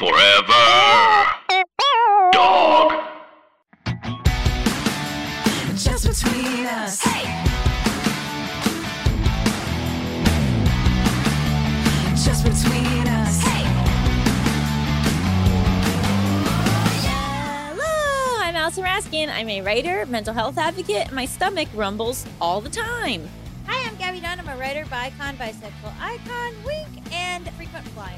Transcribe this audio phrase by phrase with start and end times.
[0.00, 0.14] Forever.
[2.32, 2.92] Dog.
[5.76, 7.02] Just between us.
[12.24, 13.42] Just between us.
[17.04, 19.28] Hello, oh, I'm Allison Raskin.
[19.28, 23.28] I'm a writer, mental health advocate, and my stomach rumbles all the time.
[23.66, 24.40] Hi, I'm Gabby Dunn.
[24.40, 28.16] I'm a writer, bicon, bisexual icon, wink, and frequent flyer.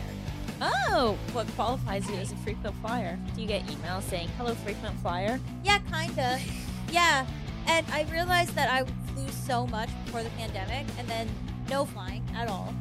[0.64, 3.18] Oh, what qualifies you as a frequent flyer?
[3.34, 5.41] Do you get emails saying, hello, frequent flyer?
[5.64, 6.38] Yeah, kinda.
[6.92, 7.27] yeah.
[7.66, 11.28] And I realized that I flew so much before the pandemic and then
[11.68, 12.73] no flying at all.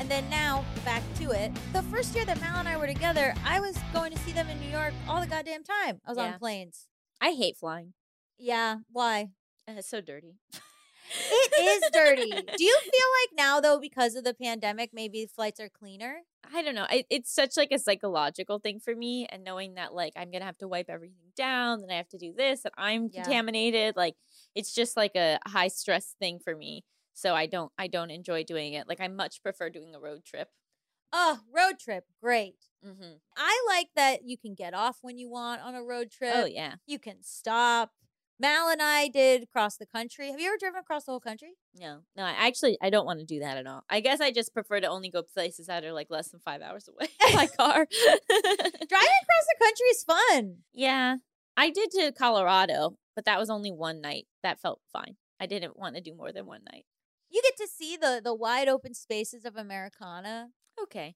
[0.00, 1.52] And then now, back to it.
[1.72, 4.48] The first year that Mal and I were together, I was going to see them
[4.48, 6.00] in New York all the goddamn time.
[6.06, 6.32] I was Yeah.
[6.32, 6.88] on planes.
[7.20, 7.92] I hate flying.
[8.38, 9.28] Yeah, why?
[9.68, 10.34] Uh, It's so dirty.
[11.12, 12.30] It is dirty.
[12.30, 12.90] Do you feel
[13.22, 16.18] like now, though, because of the pandemic, maybe flights are cleaner?
[16.52, 16.86] I don't know.
[16.90, 20.58] It's such like a psychological thing for me, and knowing that like I'm gonna have
[20.58, 23.22] to wipe everything down, and I have to do this, and I'm Yeah.
[23.22, 23.96] contaminated.
[23.96, 24.14] Like
[24.54, 26.84] it's just like a high stress thing for me.
[27.12, 28.88] So I don't I don't enjoy doing it.
[28.88, 30.48] Like I much prefer doing a road trip.
[31.12, 32.04] Oh, road trip.
[32.22, 32.54] Great.
[32.86, 33.14] Mm-hmm.
[33.36, 36.32] I like that you can get off when you want on a road trip.
[36.34, 36.74] Oh yeah.
[36.86, 37.90] You can stop.
[38.40, 40.30] Mal and I did cross the country.
[40.30, 41.50] Have you ever driven across the whole country?
[41.78, 42.22] No, no.
[42.24, 43.84] I actually I don't want to do that at all.
[43.90, 46.62] I guess I just prefer to only go places that are like less than five
[46.62, 47.86] hours away by car.
[47.86, 48.16] Driving
[48.88, 50.56] across the country is fun.
[50.72, 51.16] yeah,
[51.54, 54.26] I did to Colorado, but that was only one night.
[54.42, 55.16] That felt fine.
[55.38, 56.86] I didn't want to do more than one night.
[57.28, 60.48] You get to see the the wide open spaces of Americana.
[60.84, 61.14] Okay.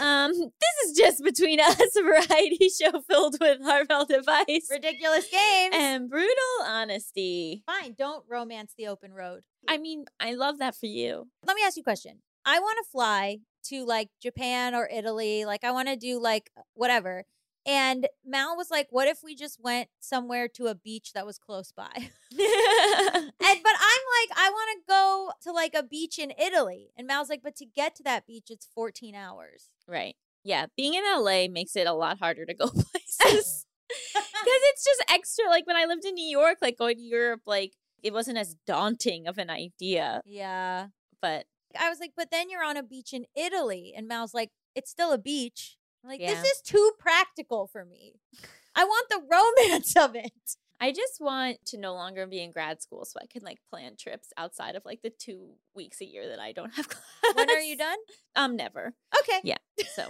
[0.00, 5.74] Um, this is just between us, a variety show filled with heartfelt advice ridiculous games.
[5.74, 6.34] and brutal
[6.66, 7.62] honesty.
[7.66, 9.42] Fine, don't romance the open road.
[9.68, 11.28] I mean, I love that for you.
[11.46, 12.20] Let me ask you a question.
[12.44, 15.44] I want to fly to like Japan or Italy.
[15.44, 17.24] Like I want to do like whatever.
[17.66, 21.38] And Mal was like, "What if we just went somewhere to a beach that was
[21.38, 21.90] close by?"
[22.30, 26.90] And but I'm like, I want to go to like a beach in Italy.
[26.96, 29.70] And Mal's like, but to get to that beach, it's 14 hours.
[29.86, 30.16] right.
[30.44, 30.66] Yeah.
[30.76, 33.66] Being in LA makes it a lot harder to go places.
[33.88, 35.46] Because it's just extra.
[35.48, 37.72] Like when I lived in New York, like going to Europe, like
[38.02, 40.22] it wasn't as daunting of an idea.
[40.24, 40.88] Yeah.
[41.20, 41.46] But
[41.78, 43.92] I was like, but then you're on a beach in Italy.
[43.96, 45.76] And Mal's like, it's still a beach.
[46.04, 46.34] Like, Yeah.
[46.34, 48.14] this is too practical for me.
[48.74, 50.32] I want the romance of it.
[50.80, 53.96] I just want to no longer be in grad school so I can like plan
[53.98, 57.02] trips outside of like the two weeks a year that I don't have class.
[57.34, 57.98] When are you done?
[58.36, 58.94] Um, never.
[59.20, 59.40] Okay.
[59.42, 59.56] Yeah.
[59.96, 60.02] So.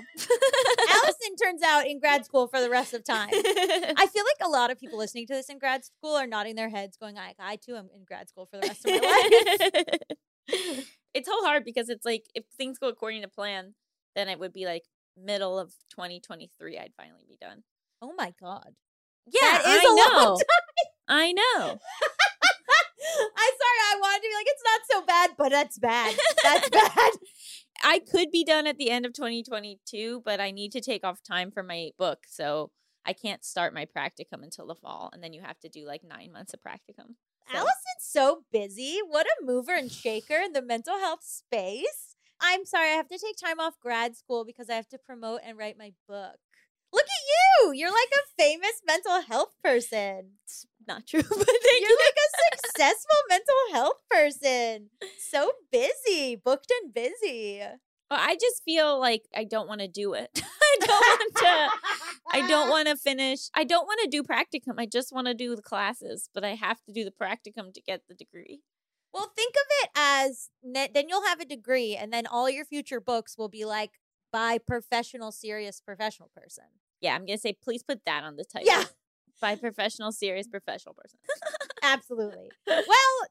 [0.91, 3.31] Allison turns out in grad school for the rest of time.
[3.33, 6.55] I feel like a lot of people listening to this in grad school are nodding
[6.57, 9.99] their heads, going, I, I too am in grad school for the rest of my
[10.51, 10.85] life.
[11.15, 13.75] it's so hard because it's like if things go according to plan,
[14.15, 14.85] then it would be like
[15.23, 16.79] middle of 2023.
[16.79, 17.63] I'd finally be done.
[18.03, 18.71] Oh my God.
[19.27, 20.39] Yeah, That is I a long know.
[21.09, 21.79] I know.
[23.11, 23.81] I'm sorry.
[23.91, 26.15] I wanted to be like, it's not so bad, but that's bad.
[26.45, 27.13] That's bad.
[27.83, 31.23] I could be done at the end of 2022, but I need to take off
[31.23, 32.71] time for my book, so
[33.07, 36.03] I can't start my practicum until the fall, and then you have to do like
[36.05, 37.15] nine months of practicum.
[37.51, 38.99] So- Allison's so busy.
[39.09, 42.17] What a mover and shaker in the mental health space.
[42.41, 42.91] I'm sorry.
[42.91, 45.79] I have to take time off grad school because I have to promote and write
[45.79, 46.37] my book.
[46.93, 47.73] Look at you.
[47.73, 50.33] You're like a famous mental health person.
[50.45, 51.99] It's not true, but thank You're you.
[52.07, 54.91] like a successful mental health person.
[55.19, 57.63] So busy, booked and busy.
[58.11, 60.31] Well, I just feel like I don't want to do it.
[60.63, 61.69] I don't want to.
[62.31, 63.49] I don't want to finish.
[63.55, 64.79] I don't want to do practicum.
[64.79, 67.81] I just want to do the classes, but I have to do the practicum to
[67.83, 68.61] get the degree.
[69.13, 73.01] Well, think of it as then you'll have a degree, and then all your future
[73.01, 73.93] books will be like
[74.33, 76.65] by professional, serious professional person.
[77.01, 78.69] Yeah, I'm gonna say please put that on the title.
[78.69, 78.85] Yeah.
[79.41, 81.19] by professional, serious professional person.
[81.83, 82.51] Absolutely.
[82.67, 82.85] well,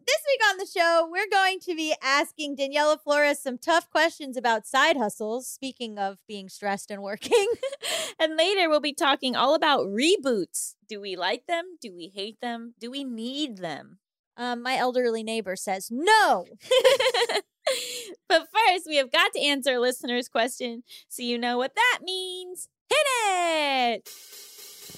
[0.06, 4.38] this week on the show, we're going to be asking Daniella Flores some tough questions
[4.38, 5.48] about side hustles.
[5.48, 7.48] Speaking of being stressed and working,
[8.20, 10.76] and later we'll be talking all about reboots.
[10.88, 11.78] Do we like them?
[11.82, 12.74] Do we hate them?
[12.80, 14.00] Do we need them?
[14.38, 16.46] Um, my elderly neighbor says no.
[18.30, 22.00] but first, we have got to answer a listener's question so you know what that
[22.04, 22.70] means.
[22.90, 22.98] Hit
[23.30, 24.10] it!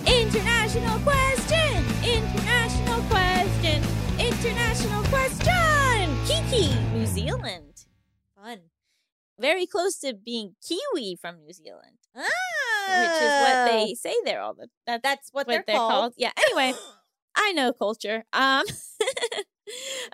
[0.05, 1.85] International question!
[2.03, 3.83] International question!
[4.19, 6.17] International question!
[6.27, 7.85] Kiki, New Zealand.
[8.35, 8.59] Fun.
[9.39, 12.21] Very close to being Kiwi from New Zealand, Ah,
[13.01, 16.13] which is what they say there all the that's That's what, what they're, called.
[16.17, 16.31] Yeah.
[16.37, 16.73] Anyway,
[17.35, 18.25] I know culture.
[18.33, 18.65] Um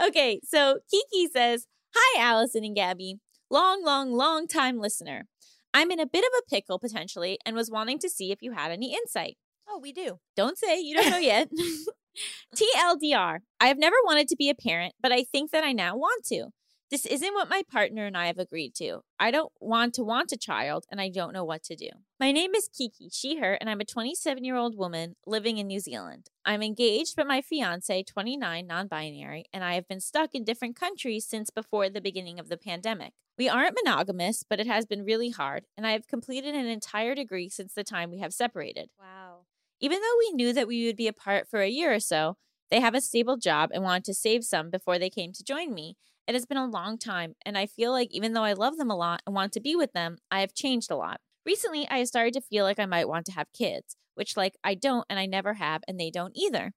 [0.06, 3.19] Okay, so Kiki says, "Hi Allison and Gabby.
[3.50, 5.28] Long, long, long time listener.
[5.74, 8.54] I'm in a bit of a pickle potentially and was wanting to see if you
[8.54, 9.38] had any insight.
[9.68, 10.19] Oh, we do.
[10.36, 11.50] Don't say you don't know yet.
[12.56, 13.40] TLDR.
[13.60, 16.25] I have never wanted to be a parent, but I think that I now want
[16.28, 16.48] to.
[16.92, 19.02] This isn't what my partner and I have agreed to.
[19.20, 21.90] I don't want to want a child, and I don't know what to do.
[22.20, 25.66] My name is Kiki, she, her, and I'm a 27 year old woman living in
[25.66, 26.30] New Zealand.
[26.46, 30.76] I'm engaged, but my fiance, 29, non binary, and I have been stuck in different
[30.76, 33.14] countries since before the beginning of the pandemic.
[33.36, 37.16] We aren't monogamous, but it has been really hard, and I have completed an entire
[37.16, 38.90] degree since the time we have separated.
[39.00, 39.46] Wow.
[39.80, 42.38] Even though we knew that we would be apart for a year or so,
[42.70, 45.74] they have a stable job and wanted to save some before they came to join
[45.74, 45.98] me.
[46.27, 48.89] It has been a long time, and I feel like even though I love them
[48.89, 51.22] a lot and want to be with them, I have changed a lot.
[51.45, 54.56] Recently, I have started to feel like I might want to have kids, which, like,
[54.63, 56.74] I don't and I never have, and they don't either.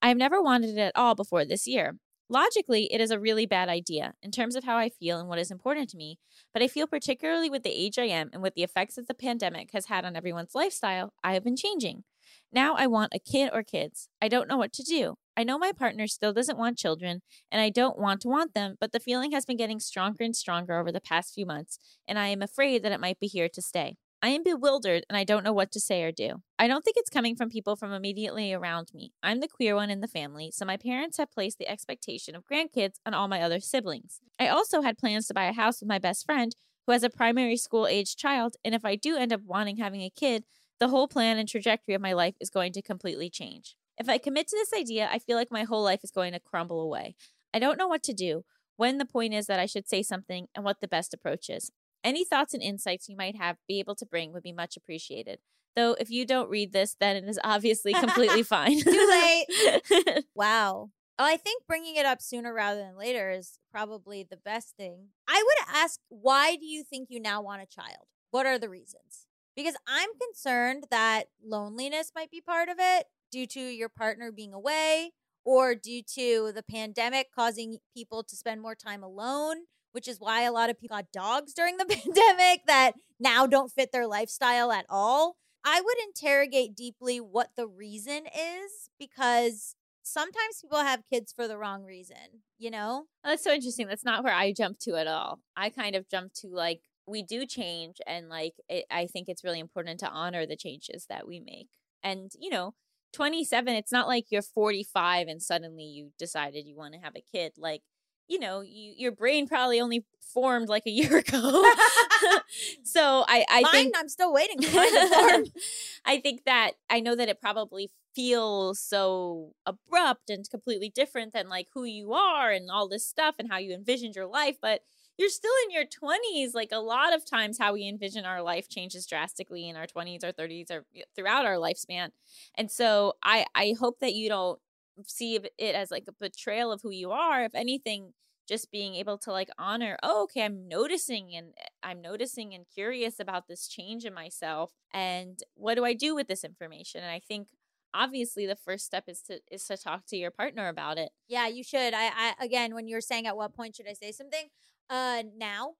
[0.00, 1.96] I have never wanted it at all before this year.
[2.28, 5.38] Logically, it is a really bad idea in terms of how I feel and what
[5.38, 6.18] is important to me,
[6.54, 9.14] but I feel particularly with the age I am and with the effects that the
[9.14, 12.04] pandemic has had on everyone's lifestyle, I have been changing.
[12.52, 14.08] Now I want a kid or kids.
[14.22, 15.16] I don't know what to do.
[15.36, 18.76] I know my partner still doesn't want children, and I don't want to want them,
[18.80, 22.18] but the feeling has been getting stronger and stronger over the past few months, and
[22.18, 23.96] I am afraid that it might be here to stay.
[24.24, 26.42] I am bewildered and I don't know what to say or do.
[26.56, 29.12] I don't think it's coming from people from immediately around me.
[29.20, 32.44] I'm the queer one in the family, so my parents have placed the expectation of
[32.44, 34.20] grandkids on all my other siblings.
[34.38, 36.54] I also had plans to buy a house with my best friend
[36.86, 40.02] who has a primary school aged child, and if I do end up wanting having
[40.02, 40.44] a kid,
[40.78, 43.74] the whole plan and trajectory of my life is going to completely change.
[43.98, 46.40] If I commit to this idea, I feel like my whole life is going to
[46.40, 47.14] crumble away.
[47.54, 48.44] I don't know what to do,
[48.76, 51.70] when the point is that I should say something, and what the best approach is.
[52.04, 55.38] Any thoughts and insights you might have be able to bring would be much appreciated.
[55.76, 58.82] Though if you don't read this, then it is obviously completely fine.
[58.82, 60.24] Too late.
[60.34, 60.90] Wow.
[61.18, 65.08] Oh, I think bringing it up sooner rather than later is probably the best thing.
[65.28, 68.06] I would ask, why do you think you now want a child?
[68.30, 69.26] What are the reasons?
[69.54, 74.52] Because I'm concerned that loneliness might be part of it due to your partner being
[74.52, 75.10] away
[75.44, 80.42] or due to the pandemic causing people to spend more time alone, which is why
[80.42, 84.70] a lot of people got dogs during the pandemic that now don't fit their lifestyle
[84.70, 85.36] at all.
[85.64, 91.56] I would interrogate deeply what the reason is because sometimes people have kids for the
[91.56, 93.06] wrong reason, you know?
[93.24, 93.86] Oh, that's so interesting.
[93.86, 95.40] That's not where I jump to at all.
[95.56, 99.44] I kind of jump to like we do change, and like it, I think it's
[99.44, 101.68] really important to honor the changes that we make.
[102.02, 102.74] And you know,
[103.12, 107.24] 27, it's not like you're 45 and suddenly you decided you want to have a
[107.32, 107.52] kid.
[107.58, 107.82] Like
[108.28, 111.72] you know, you your brain probably only formed like a year ago.
[112.84, 115.44] so I I Mine, think I'm still waiting for mine form.
[116.04, 121.48] I think that I know that it probably feels so abrupt and completely different than
[121.48, 124.82] like who you are and all this stuff and how you envisioned your life, but
[125.18, 126.54] you're still in your 20s.
[126.54, 130.24] Like a lot of times, how we envision our life changes drastically in our 20s
[130.24, 132.10] or 30s or throughout our lifespan.
[132.56, 134.58] And so I, I hope that you don't
[135.06, 137.44] see it as like a betrayal of who you are.
[137.44, 138.12] If anything,
[138.48, 142.64] just being able to like honor, oh, okay, I'm noticing and eh, I'm noticing and
[142.72, 144.72] curious about this change in myself.
[144.92, 147.02] And what do I do with this information?
[147.02, 147.48] And I think
[147.94, 151.10] obviously the first step is to is to talk to your partner about it.
[151.28, 151.94] yeah, you should.
[151.94, 154.48] I, I again, when you were saying at what point should I say something,
[154.92, 155.74] uh, now.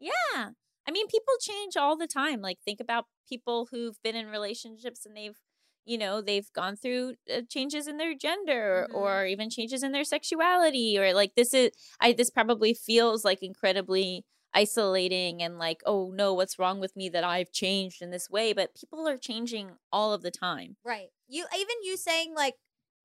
[0.00, 0.50] Yeah.
[0.86, 2.40] I mean, people change all the time.
[2.40, 5.38] Like, think about people who've been in relationships and they've,
[5.86, 8.94] you know, they've gone through uh, changes in their gender Mhm.
[8.94, 11.70] or even changes in their sexuality or like this is,
[12.00, 17.08] I, this probably feels like incredibly isolating and like, oh no, what's wrong with me
[17.10, 18.52] that I've changed in this way?
[18.52, 20.76] But people are changing all of the time.
[20.84, 21.08] Right.
[21.28, 22.54] You even you saying like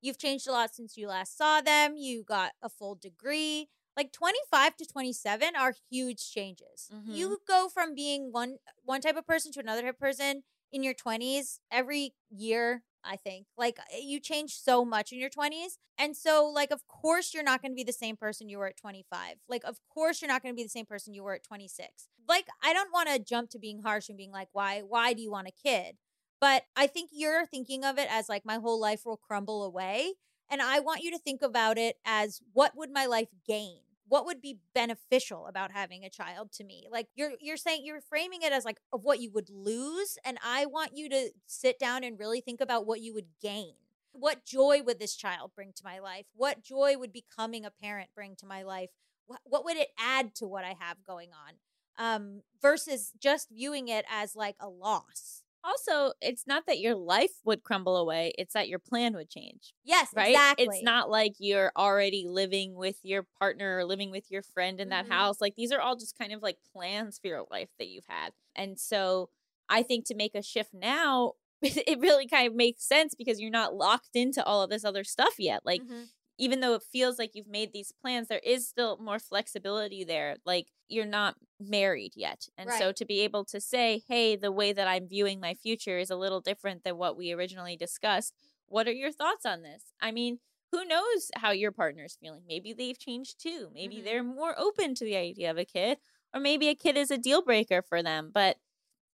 [0.02, 1.96] you've changed a lot since you last saw them.
[1.96, 3.68] You got a full degree.
[4.00, 6.88] Like 25 to 27 are huge changes.
[6.90, 7.14] Mhm.
[7.14, 10.42] You go from being one one type of person to another type of person
[10.72, 13.48] in your 20s every year, I think.
[13.58, 15.76] Like uh, you change so much in your 20s.
[15.98, 18.68] And so like of course you're not going to be the same person you were
[18.68, 19.36] at 25.
[19.50, 22.08] Like of course you're not going to be the same person you were at 26.
[22.26, 25.20] Like I don't want to jump to being harsh and being like why why do
[25.20, 25.98] you want a kid?
[26.40, 30.14] But I think you're thinking of it as like my whole life will crumble away.
[30.48, 33.82] And I want you to think about it as what would my life gain?
[34.10, 36.88] What would be beneficial about having a child to me?
[36.90, 40.18] Like you're you're saying you're framing it as like of what you would lose.
[40.24, 43.74] And I want you to sit down and really think about what you would gain.
[44.10, 46.26] What joy would this child bring to my life?
[46.34, 48.90] What joy would becoming a parent bring to my life?
[49.28, 51.54] What, what would it add to what I have going on?
[51.96, 57.32] Um, versus just viewing it as like a loss Also, it's not that your life
[57.44, 60.32] would crumble away, it's that your plan would change, Yes, right?
[60.32, 60.52] exactly.
[60.56, 64.88] It's not like you're already living with your partner or living with your friend in
[64.88, 65.06] that Mhm.
[65.06, 65.40] house.
[65.40, 68.32] Like these are all just kind of like plans for your life that you've had.
[68.56, 69.30] And so
[69.68, 73.50] I think to make a shift now, it really kind of makes sense because you're
[73.50, 75.64] not locked into all of this other stuff yet.
[75.66, 76.10] Like Mhm.
[76.38, 80.36] even though it feels like you've made these plans, there is still more flexibility there.
[80.46, 82.48] Like you're not married yet.
[82.56, 85.98] And so to be able to say, hey, the way that I'm viewing my future
[85.98, 88.34] is a little different than what we originally discussed.
[88.66, 89.92] What are your thoughts on this?
[90.00, 90.38] I mean,
[90.72, 92.42] who knows how your partner's feeling?
[92.46, 93.70] Maybe they've changed too.
[93.74, 94.04] Maybe Mhm.
[94.04, 95.98] they're more open to the idea of a kid,
[96.32, 98.30] or maybe a kid is a deal breaker for them.
[98.32, 98.58] But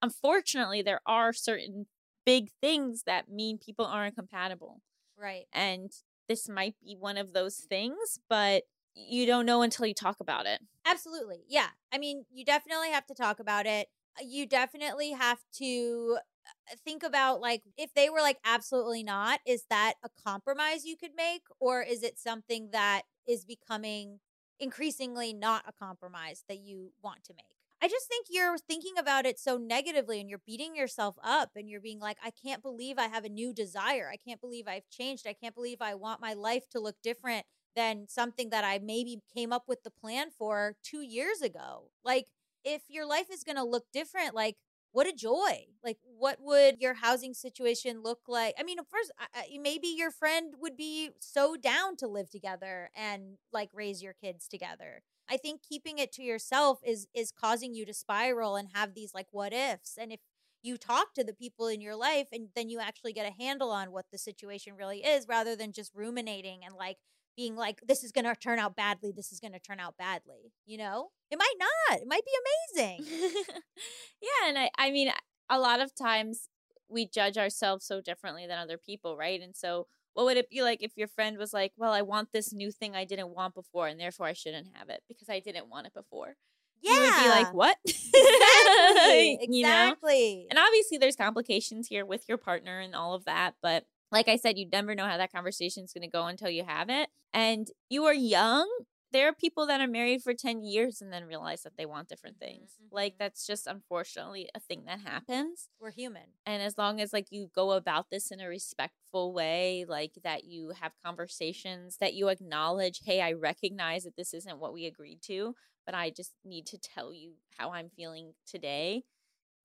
[0.01, 1.87] unfortunately, there are certain
[2.25, 4.81] big things that mean people aren't compatible
[5.17, 5.47] right.
[5.53, 5.91] and
[6.29, 8.63] this might be one of those things, but
[8.95, 10.61] you don't know until you talk about it.
[10.85, 11.45] Absolutely.
[11.49, 11.69] Yeah.
[11.93, 13.89] I mean, you definitely have to talk about it.
[14.21, 19.41] Uh, You definitely have to uh, think about like if they were like absolutely not,
[19.47, 24.19] is that a compromise you could make or is it something that is becoming
[24.59, 27.47] increasingly not a compromise that you want to make?
[27.81, 31.69] I just think you're thinking about it so negatively and you're beating yourself up and
[31.69, 34.09] you're being like, I can't believe I have a new desire.
[34.13, 35.27] I can't believe I've changed.
[35.27, 39.21] I can't believe I want my life to look different than something that I maybe
[39.35, 41.91] came up with the plan for two years ago.
[42.05, 42.27] Like,
[42.65, 44.57] if your life is going to look different, like,
[44.93, 45.67] what a joy.
[45.83, 48.55] Like, what would your housing situation look like?
[48.59, 48.79] I mean,
[49.19, 54.03] I- I- maybe your friend would be so down to live together and like raise
[54.03, 55.03] your kids together.
[55.29, 59.15] I think keeping it to yourself is is causing you to spiral and have these
[59.15, 59.97] like what ifs.
[59.99, 60.21] And if
[60.63, 63.71] you talk to the people in your life and then you actually get a handle
[63.71, 66.99] on what the situation really is rather than just ruminating and like
[67.37, 69.97] being like this is going to turn out badly this is going to turn out
[69.97, 72.33] badly you know it might not it might be
[72.77, 73.07] amazing
[74.21, 75.11] yeah, and I, I mean,
[75.51, 76.49] a lot of times
[76.89, 79.41] we judge ourselves so differently than other people, right?
[79.41, 82.33] And so, what would it be like if your friend was like, "Well, I want
[82.33, 85.41] this new thing I didn't want before, and therefore I shouldn't have it because I
[85.41, 86.37] didn't want it before"?
[86.81, 89.89] yeah You would be like, "What?" exactly You know?
[89.89, 93.55] exactly And obviously, there's complications here with your partner and all of that.
[93.63, 96.51] But like I said, you never know how that conversation is going to go until
[96.51, 97.11] you have it.
[97.33, 98.71] And you are young.
[99.11, 102.09] There are people that are married for 10 years and then realize that they want
[102.09, 102.79] different Mhm, things.
[102.91, 103.19] Like, mhm.
[103.19, 105.69] that's just unfortunately a thing that happens.
[105.79, 109.85] we're human And as long as like you go about this in a respectful way,
[109.89, 114.73] like that you have conversations, that you acknowledge, hey, I recognize that this isn't what
[114.73, 115.55] we agreed to,
[115.87, 119.05] but I just need to tell you how I'm feeling today.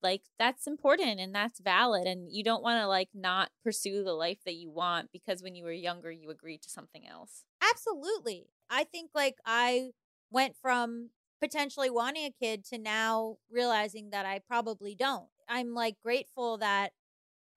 [0.02, 2.06] Like that's important and that's valid.
[2.06, 5.54] And you don't want to like not pursue the life that you want because when
[5.54, 7.44] you were younger, you agreed to something else.
[7.62, 9.90] absolutely i think like i
[10.30, 15.96] went from potentially wanting a kid to now realizing that i probably don't i'm like
[16.02, 16.92] grateful that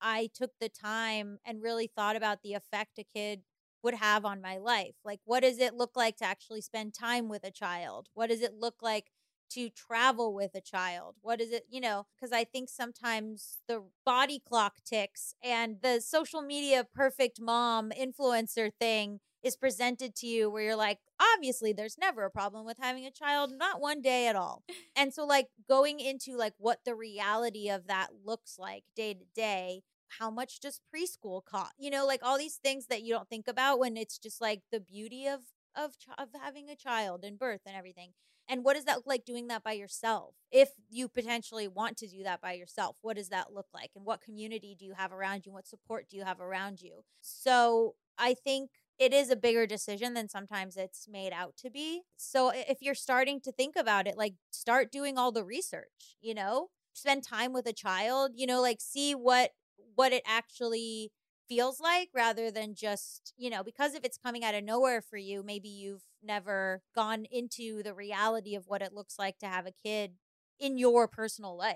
[0.02, 3.42] i took the time and really thought about the effect a kid
[3.84, 7.28] would have on my life like what does it look like to actually spend time
[7.30, 9.12] with a child what does it look like
[9.54, 11.16] to travel with a child?
[11.22, 16.00] What is it you know because i think sometimes the body clock ticks and the
[16.02, 21.00] social media perfect mom influencer thing is presented to you where you're like
[21.34, 24.64] obviously there's never a problem with having a child not one day at all.
[24.96, 29.26] And so like going into like what the reality of that looks like day to
[29.34, 29.82] day
[30.20, 33.48] how much does preschool cost you know like all these things that you don't think
[33.48, 35.40] about when it's just like the beauty of
[35.76, 38.12] of ch- of having a child and birth and everything
[38.50, 42.08] and what does that look like doing that by yourself if you potentially want to
[42.08, 45.12] do that by yourself what does that look like and what community do you have
[45.12, 49.36] around you what support do you have around you so i think it is a
[49.36, 52.04] bigger decision than sometimes it's made out to be.
[52.18, 56.36] So if you're starting to think about it, like start doing all the research, you
[56.36, 56.68] know?
[56.94, 59.52] Spend time with a child, you know, like see what
[59.96, 61.12] what it actually
[61.52, 65.18] feels like rather than just, you know, because if it's coming out of nowhere for
[65.18, 69.66] you, maybe you've never gone into the reality of what it looks like to have
[69.66, 70.14] a kid
[70.62, 71.76] in your personal life.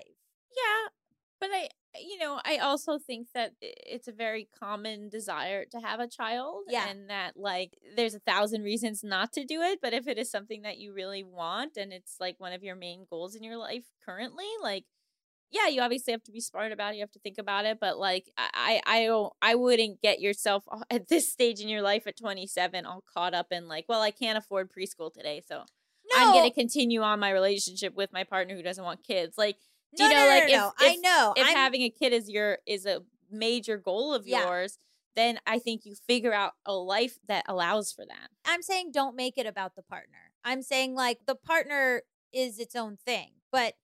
[0.50, 0.88] Yeah,
[1.38, 1.68] but I,
[2.00, 6.64] you know, I also think that it's a very common desire to have a child.
[6.70, 6.88] Yeah.
[6.88, 9.80] And that, like, there's a thousand reasons not to do it.
[9.82, 12.76] But if it is something that you really want and it's like one of your
[12.76, 14.84] main goals in your life currently, like,
[15.50, 16.96] yeah, you obviously have to be smart about it.
[16.96, 17.78] You have to think about it.
[17.80, 21.82] But like, I, I, I don't, I wouldn't get yourself at this stage in your
[21.82, 25.62] life at 27 all caught up in like, well, I can't afford preschool today, so
[26.14, 29.36] I'm gonna continue on my relationship with my partner who doesn't want kids.
[29.36, 29.56] Like,
[29.96, 30.72] do no, you know, no, no, like, no, no.
[30.80, 31.34] if- I know.
[31.36, 34.44] if I'm, having a kid is your is a major goal of Yeah.
[34.44, 34.78] yours,
[35.16, 38.28] then I think you figure out a life that allows for that.
[38.44, 40.30] I'm saying don't make it about the partner.
[40.44, 43.74] I'm saying like the partner is its own thing, but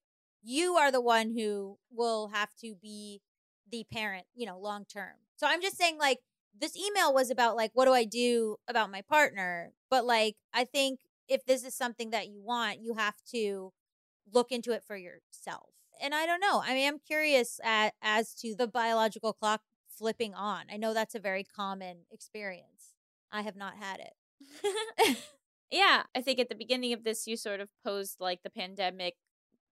[0.43, 3.21] you are the one who will have to be
[3.71, 5.15] the parent, you know, long term.
[5.37, 6.19] So I'm just saying, like,
[6.59, 9.73] this email was about, like, what do I do about my partner?
[9.91, 13.73] But, like, I think if this is something that you want, you have to
[14.33, 15.71] look into it for yourself.
[16.01, 16.63] And I don't know.
[16.65, 20.65] I mean, I'm curious at, as to the biological clock flipping on.
[20.73, 22.95] I know that's a very common experience.
[23.31, 25.17] I have not had it.
[25.71, 29.15] yeah, I think at the beginning of this, you sort of posed like the pandemic,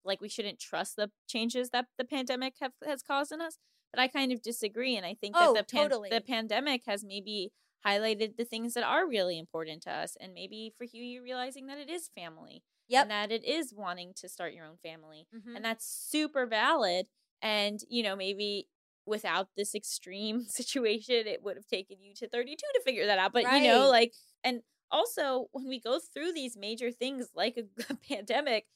[0.05, 3.59] like we shouldn't trust the changes that the pandemic have, has caused in us.
[3.93, 6.11] But I kind of disagree, and I think Oh, that the pan- totally.
[6.11, 7.53] the pandemic has maybe
[7.87, 11.67] highlighted the things that are really important to us, and maybe for you, you realizing
[11.67, 13.03] that it is family, Yep.
[13.03, 15.55] and that it is wanting to start your own family, Mhm.
[15.57, 17.07] and that's super valid.
[17.41, 18.69] And you know, maybe
[19.07, 23.33] without this extreme situation, it would have taken you to 32 to figure that out.
[23.33, 27.65] But you know, like, and also when we go through these major things like a,
[27.93, 28.67] a pandemic,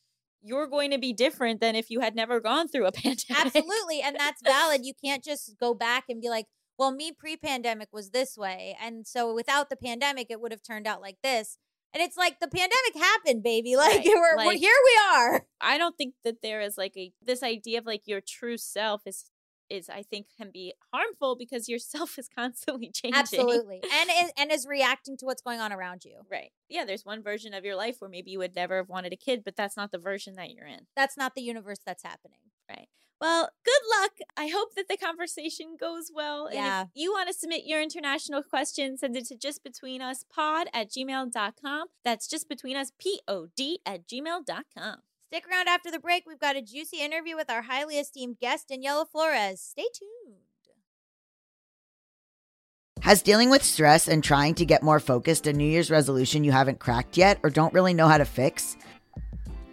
[0.42, 3.56] you're going to be different than if you had never gone through a pandemic.
[3.56, 4.00] Absolutely.
[4.02, 4.82] And that's valid.
[4.84, 6.46] You can't just go back and be like,
[6.78, 8.76] well, me pre pandemic was this way.
[8.80, 11.58] And so without the pandemic, it would have turned out like this.
[11.94, 13.74] And it's like the pandemic happened, baby.
[13.76, 15.46] Like, Right, we're, we're here we are.
[15.60, 19.02] I don't think that there is like a this idea of like your true self
[19.06, 19.30] is
[19.70, 23.18] is I think can be harmful because your self is constantly changing.
[23.18, 23.80] Absolutely.
[23.82, 26.20] And is, and is reacting to what's going on around you.
[26.30, 26.52] Right.
[26.68, 29.16] Yeah, there's one version of your life where maybe you would never have wanted a
[29.16, 30.86] kid, but that's not the version that you're in.
[30.96, 32.38] That's not the universe that's happening.
[32.68, 32.88] Right.
[33.20, 34.12] Well, good luck.
[34.36, 36.46] I hope that the conversation goes well.
[36.46, 36.82] And Yeah.
[36.82, 41.86] if you want to submit your international question, send it to justbetweenuspod at gmail.com.
[42.04, 44.96] That's justbetweenuspod at gmail.com.
[45.30, 46.24] Stick around after the break.
[46.26, 49.60] We've got a juicy interview with our highly esteemed guest, Daniella Flores.
[49.60, 50.38] Stay tuned.
[53.02, 56.52] Has dealing with stress and trying to get more focused a New Year's resolution you
[56.52, 58.78] haven't cracked yet or don't really know how to fix?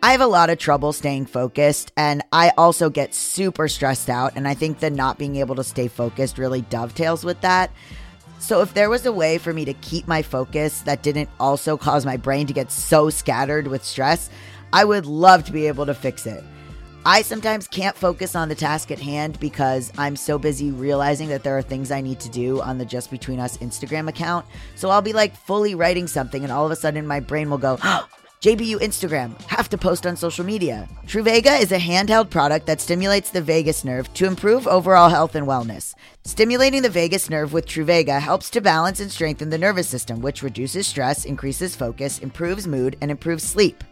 [0.04, 4.34] I have a lot of trouble staying focused, and I also get super stressed out.
[4.36, 7.72] And I think that not being able to stay focused really dovetails with that.
[8.40, 11.78] So, if there was a way for me to keep my focus that didn't also
[11.78, 14.30] cause my brain to get so scattered with stress,
[14.74, 16.44] I would love to be able to fix it.
[17.08, 21.44] I sometimes can't focus on the task at hand because I'm so busy realizing that
[21.44, 24.44] there are things I need to do on the Just Between Us Instagram account.
[24.76, 27.60] So I'll be like fully writing something, and all of a sudden my brain will
[27.60, 28.08] go, oh,
[28.42, 30.90] JBU Instagram, have to post on social media.
[31.06, 35.48] Truvaga is a handheld product that stimulates the vagus nerve to improve overall health and
[35.48, 35.94] wellness.
[36.24, 40.42] Stimulating the vagus nerve with Truvaga helps to balance and strengthen the nervous system, which
[40.42, 43.84] reduces stress, increases focus, improves mood, and improves sleep.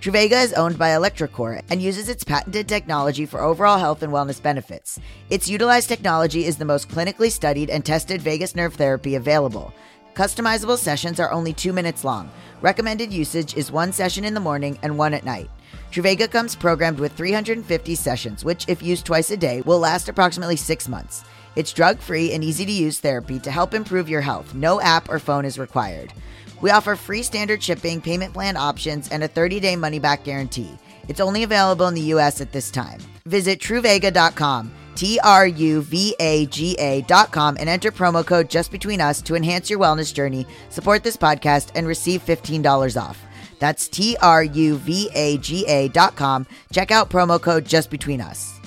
[0.00, 4.42] Truvaga is owned by Electrocore and uses its patented technology for overall health and wellness
[4.42, 4.98] benefits.
[5.28, 9.74] Its utilized technology is the most clinically studied and tested vagus nerve therapy available.
[10.14, 12.30] Customizable sessions are only two minutes long.
[12.62, 15.50] Recommended usage is one session in the morning and one at night.
[15.92, 20.56] Truvaga comes programmed with 350 sessions, which, if used twice a day, will last approximately
[20.56, 21.24] six months.
[21.56, 24.54] It's drug free and easy to use therapy to help improve your health.
[24.54, 26.14] No app or phone is required.
[26.60, 30.70] We offer free standard shipping, payment plan options, and a 30 day money back guarantee.
[31.08, 33.00] It's only available in the US at this time.
[33.26, 39.00] Visit truvaga.com, T R U V A G A.com, and enter promo code just between
[39.00, 43.18] us to enhance your wellness journey, support this podcast, and receive $15 off.
[43.58, 46.46] That's T R U V A G A.com.
[46.72, 48.58] Check out promo code just between us.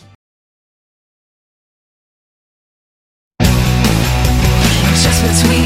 [5.02, 5.63] Just between.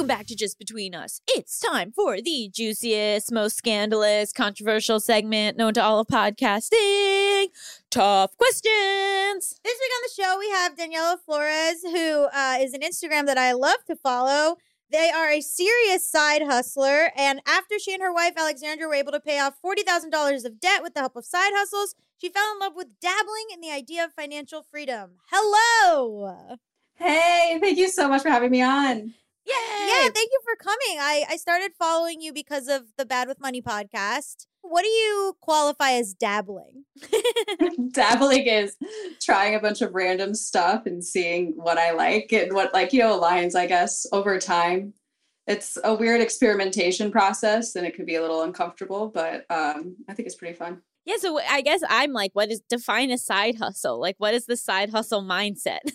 [0.00, 1.20] Welcome back to Just Between Us.
[1.28, 7.48] It's time for the juiciest, most scandalous, controversial segment known to all of podcasting.
[7.90, 9.60] Tough questions.
[9.62, 13.36] This week on the show, we have Daniella Flores, who uh, is an Instagram that
[13.36, 14.56] I love to follow.
[14.90, 17.12] They are a serious side hustler.
[17.14, 20.82] And after she and her wife, Alexandra, were able to pay off $40,000 of debt
[20.82, 24.06] with the help of side hustles, she fell in love with dabbling in the idea
[24.06, 25.16] of financial freedom.
[25.30, 26.56] Hello.
[26.94, 29.12] Hey, thank you so much for having me on.
[29.90, 30.98] Yeah, thank you for coming.
[31.00, 34.46] I, I started following you because of the Bad with Money podcast.
[34.62, 36.84] What do you qualify as dabbling?
[37.92, 38.76] Dabbling is
[39.20, 43.00] trying a bunch of random stuff and seeing what I like and what, like, you
[43.00, 44.94] know, aligns, I guess, over time.
[45.46, 50.14] It's a weird experimentation process and it could be a little uncomfortable, but um, I
[50.14, 50.82] think it's pretty fun.
[51.06, 53.98] Yeah, so I guess I'm like, what is define a side hustle?
[53.98, 55.78] Like, what is the side hustle mindset?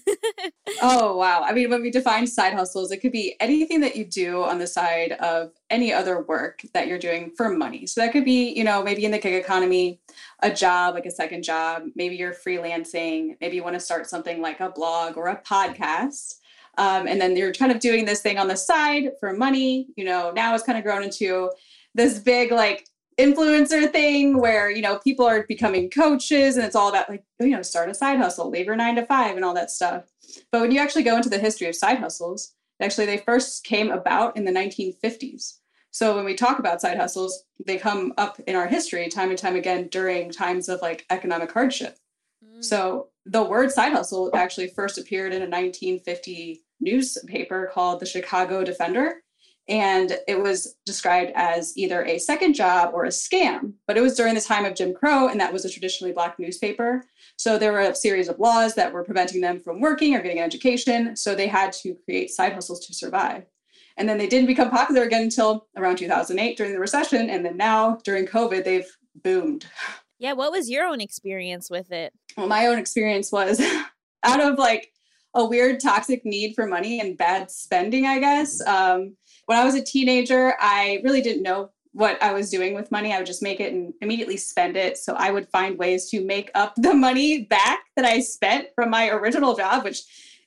[0.82, 1.42] Oh, wow.
[1.44, 4.58] I mean, when we define side hustles, it could be anything that you do on
[4.58, 7.86] the side of any other work that you're doing for money.
[7.86, 10.02] So that could be, you know, maybe in the gig economy,
[10.42, 11.84] a job, like a second job.
[11.96, 13.38] Maybe you're freelancing.
[13.40, 16.36] Maybe you want to start something like a blog or a podcast.
[16.78, 19.88] Um, and then you're kind of doing this thing on the side for money.
[19.96, 21.52] You know, now it's kind of grown into
[21.94, 22.86] this big, like,
[23.18, 27.50] influencer thing where you know people are becoming coaches and it's all about like you
[27.50, 30.04] know start a side hustle leave your nine to five and all that stuff.
[30.52, 33.90] But when you actually go into the history of side hustles actually they first came
[33.90, 35.60] about in the 1950s
[35.96, 39.40] so when we talk about side hustles they come up in our history time and
[39.40, 41.98] time again during times of like economic hardship.
[42.44, 42.62] Mm.
[42.62, 48.66] So the word side hustle actually first appeared in a 1950 newspaper called the chicago
[48.66, 49.22] defender
[49.68, 53.74] and it was described as either a second job or a scam.
[53.88, 56.38] But it was during the time of Jim Crow, and that was a traditionally black
[56.38, 57.04] newspaper.
[57.38, 60.38] So there were a series of laws that were preventing them from working or getting
[60.38, 61.16] an education.
[61.16, 63.46] So they had to create side hustles to survive.
[63.98, 67.30] And then they didn't become popular again until around 2008 during the recession.
[67.30, 68.90] And then now during COVID, they've
[69.24, 69.66] boomed.
[70.20, 72.14] Yeah, what was your own experience with it?
[72.38, 73.60] Well, my own experience was
[74.24, 74.92] out of like
[75.34, 78.66] a weird toxic need for money and bad spending, I guess.
[78.66, 82.92] Um, when I was a teenager, I really didn't know what I was doing with
[82.92, 83.14] money.
[83.14, 84.98] I would just make it and immediately spend it.
[84.98, 88.90] So I would find ways to make up the money back that I spent from
[88.90, 90.04] my original job, which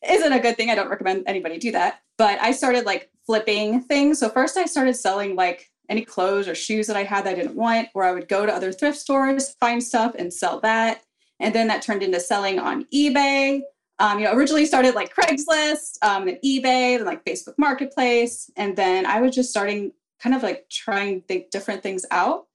[0.07, 0.71] isn't a good thing.
[0.71, 2.01] I don't recommend anybody do that.
[2.19, 4.19] But I started like flipping things.
[4.19, 7.35] So first I started selling like any clothes or shoes that I had that I
[7.35, 11.03] didn't want, or I would go to other thrift stores, find stuff and sell that.
[11.41, 13.63] And then that turned into selling on eBay.
[14.01, 19.07] Um, you know, originally started like Craigslist, um, eBay, then like Facebook Marketplace, and then
[19.07, 22.47] I was just starting kind of like trying think different things out.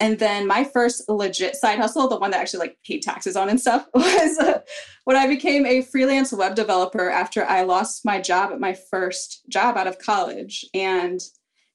[0.00, 3.48] And then my first legit side hustle, the one that actually like paid taxes on
[3.48, 4.60] and stuff, was uh,
[5.04, 9.48] when I became a freelance web developer after I lost my job at my first
[9.48, 10.66] job out of college.
[10.74, 11.20] And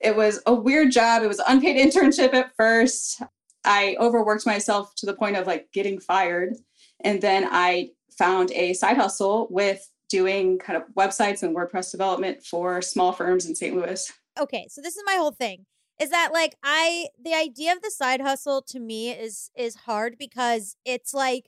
[0.01, 1.23] it was a weird job.
[1.23, 3.21] It was unpaid internship at first.
[3.63, 6.55] I overworked myself to the point of like getting fired.
[7.01, 12.43] And then I found a side hustle with doing kind of websites and WordPress development
[12.43, 13.75] for small firms in St.
[13.75, 14.12] Louis.
[14.39, 15.65] okay so this is my whole thing
[15.99, 20.15] is that like i the idea of the side hustle to me is is hard
[20.17, 21.45] because it's like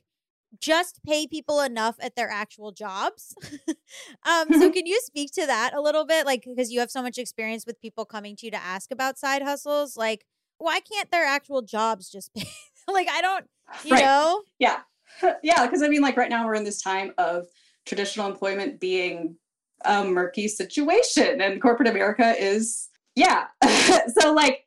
[0.60, 3.34] just pay people enough at their actual jobs
[4.32, 7.02] um so can you speak to that a little bit like because you have so
[7.02, 10.26] much experience with people coming to you to ask about side hustles like
[10.58, 12.46] why can't their actual jobs just pay
[12.92, 13.46] like i don't
[13.86, 14.04] you Right.
[14.04, 14.80] know Yeah.
[15.44, 15.66] yeah.
[15.66, 17.48] Because I mean, like right now we're in this time of
[17.86, 19.38] traditional employment being
[19.86, 23.48] a murky situation, and corporate America is, yeah.
[24.20, 24.66] so, like,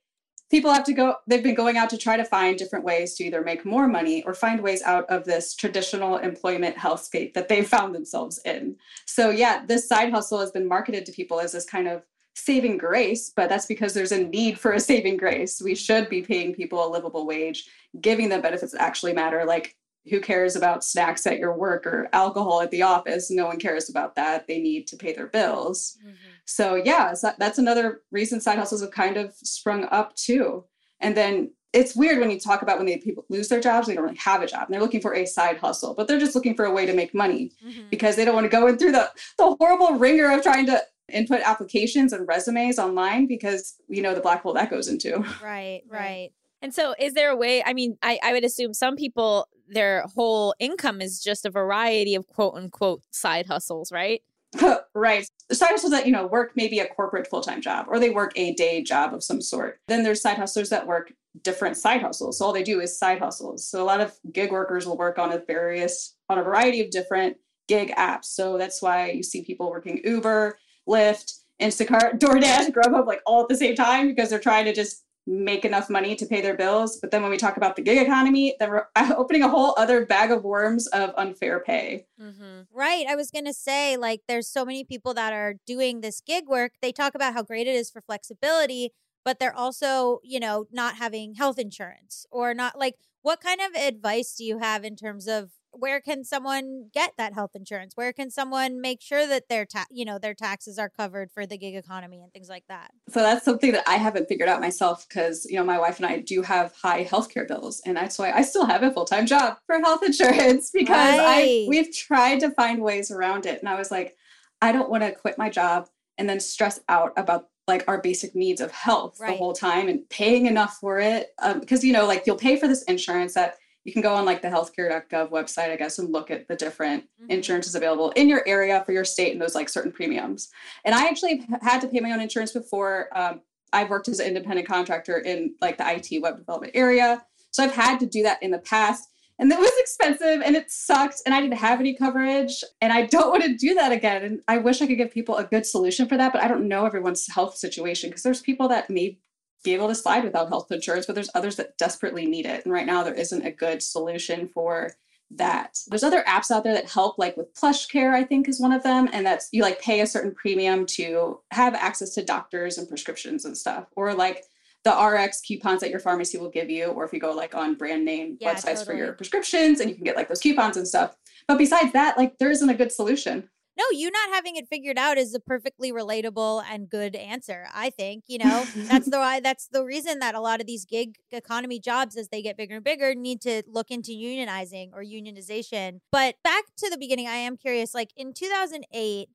[0.51, 3.25] people have to go, they've been going out to try to find different ways to
[3.25, 7.67] either make more money or find ways out of this traditional employment hellscape that they've
[7.67, 8.77] found themselves in.
[9.07, 12.03] So, yeah, this side hustle has been marketed to people as this kind of
[12.37, 15.63] saving grace, but that's because there's a need for a saving grace.
[15.63, 17.69] We should be paying people a livable wage,
[18.01, 19.77] giving them benefits that actually matter, like
[20.11, 23.31] who cares about snacks at your work or alcohol at the office?
[23.31, 24.47] No one cares about that.
[24.47, 25.97] They need to pay their bills.
[26.45, 30.65] So yeah, so that's another reason side hustles have kind of sprung up too.
[31.01, 33.95] And then it's weird when you talk about when they people lose their jobs, they
[33.95, 36.35] don't really have a job and they're looking for a side hustle, but they're just
[36.35, 37.91] looking for a way to make money Mhm.
[37.91, 40.81] because they don't want to go in through the, the horrible wringer of trying to
[41.13, 45.17] input applications and resumes online because you know the black hole that goes into.
[45.43, 46.01] right Right.
[46.01, 46.31] right
[46.63, 47.63] And so, is there a way?
[47.65, 52.15] I mean, I, I would assume some people, their whole income is just a variety
[52.15, 54.23] of quote unquote side hustles, right?
[54.95, 55.27] right.
[55.53, 58.55] Side hustles that, you know, work maybe a corporate full-time job or they work a
[58.55, 59.81] day job of some sort.
[59.89, 62.39] Then there's side hustlers that work different side hustles.
[62.39, 63.69] So all they do is side hustles.
[63.69, 66.91] So a lot of gig workers will work on a various on a variety of
[66.91, 68.27] different gig apps.
[68.27, 73.49] So that's why you see people working Uber, Lyft, Instacart, DoorDash, Grubhub like all at
[73.49, 76.99] the same time because they're trying to just make enough money to pay their bills.
[77.01, 80.05] But then when we talk about the gig economy, then we're opening a whole other
[80.05, 82.07] bag of worms of unfair pay.
[82.21, 82.63] Mm-hmm.
[82.73, 83.07] Right.
[83.09, 86.47] I was going to say, like, there's so many people that are doing this gig
[86.47, 86.73] work.
[86.83, 88.93] They talk about how great it is for flexibility,
[89.25, 93.75] but they're also, you know, not having health insurance or not like, what kind of
[93.75, 97.93] advice do you have in terms of where can someone get that health insurance?
[97.97, 101.47] Where can someone make sure that their ta- you know, their taxes are covered for
[101.47, 102.91] the gig economy and things like that?
[103.09, 106.07] So that's something that I haven't figured out myself because, you know, my wife and
[106.07, 107.83] I do have high healthcare bills.
[107.85, 111.67] And that's why I still have a full time job for health insurance because I
[111.69, 113.61] we've tried to find ways around it.
[113.61, 114.17] And I was like,
[114.63, 118.35] I don't want to quit my job and then stress out about like our basic
[118.35, 119.31] needs of health Right.
[119.31, 121.29] the whole time and paying enough for it.
[121.41, 124.25] Um, because, you know, like you'll pay for this insurance that you can go on
[124.25, 127.31] like the healthcare.gov website, I guess, and look at the different Mhm.
[127.31, 130.49] insurances available in your area for your state and those like certain premiums.
[130.85, 133.09] And I actually had to pay my own insurance before.
[133.13, 133.43] Um,
[133.73, 137.25] I've worked as an independent contractor in like the IT web development area.
[137.51, 139.09] So I've had to do that in the past.
[139.39, 141.21] And it was expensive and it sucked.
[141.27, 142.63] And I didn't have any coverage.
[142.81, 144.23] And I don't want to do that again.
[144.25, 146.69] And I wish I could give people a good solution for that, but I don't
[146.69, 149.19] know everyone's health situation because there's people that may
[149.65, 152.65] be able to slide without health insurance, but there's others that desperately need it.
[152.65, 154.93] And right now, there isn't a good solution for
[155.31, 155.79] that.
[155.89, 158.73] There's other apps out there that help, like with Plush Care, I think is one
[158.73, 159.09] of them.
[159.13, 163.45] And that's you like pay a certain premium to have access to doctors and prescriptions
[163.45, 163.87] and stuff.
[163.97, 164.45] Or like
[164.85, 167.75] the RX coupons that your pharmacy will give you, or if you go like on
[167.75, 170.87] brand name Yeah, websites for your prescriptions and you can get like those coupons and
[170.87, 171.17] stuff.
[171.49, 173.49] But besides that, like there isn't a good solution.
[173.77, 177.67] No, you not having it figured out is a perfectly relatable and good answer.
[177.75, 180.85] I think you know that's the why that's the reason that a lot of these
[180.85, 185.03] gig economy jobs, as they get bigger and bigger, need to look into unionizing or
[185.03, 186.01] unionization.
[186.13, 187.95] But back to the beginning, I am curious.
[187.95, 189.29] Like in 2008,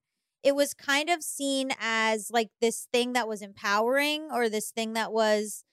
[0.43, 4.93] it was kind of seen as like this thing that was empowering or this thing
[4.93, 5.63] that was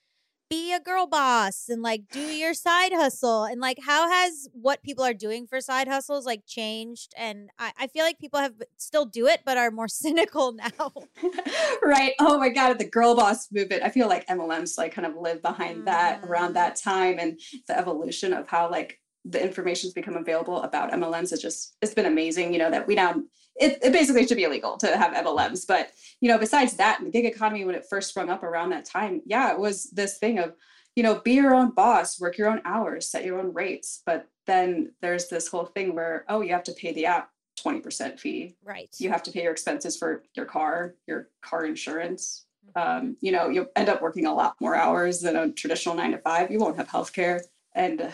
[0.48, 4.82] be a girl boss and like do your side hustle and like how has what
[4.82, 8.54] people are doing for side hustles like changed and I, I feel like people have
[8.76, 10.92] still do it but are more cynical now
[11.82, 12.12] right.
[12.20, 13.82] Oh my God, at the girl boss movement.
[13.82, 16.54] I feel like MLMs like kind of live behind that around Mm.
[16.54, 21.40] that time and the evolution of how like the information's become available about MLMs is
[21.40, 22.52] just it's been amazing.
[22.52, 23.22] You know, that we now
[23.58, 25.66] it, it basically should be illegal to have MLMs.
[25.66, 28.84] But you know, besides that, the gig economy when it first sprung up around that
[28.84, 30.54] time, yeah, it was this thing of,
[30.94, 34.02] you know, be your own boss, work your own hours, set your own rates.
[34.04, 37.30] But then there's this whole thing where, oh, you have to pay the app
[37.64, 42.44] 20% fee right you have to pay your expenses for your car, your car insurance.
[42.76, 43.06] Mm-hmm.
[43.06, 46.12] Um, you know, you'll end up working a lot more hours than a traditional nine
[46.12, 46.50] to five.
[46.50, 47.42] You won't have health care.
[47.74, 48.10] And uh,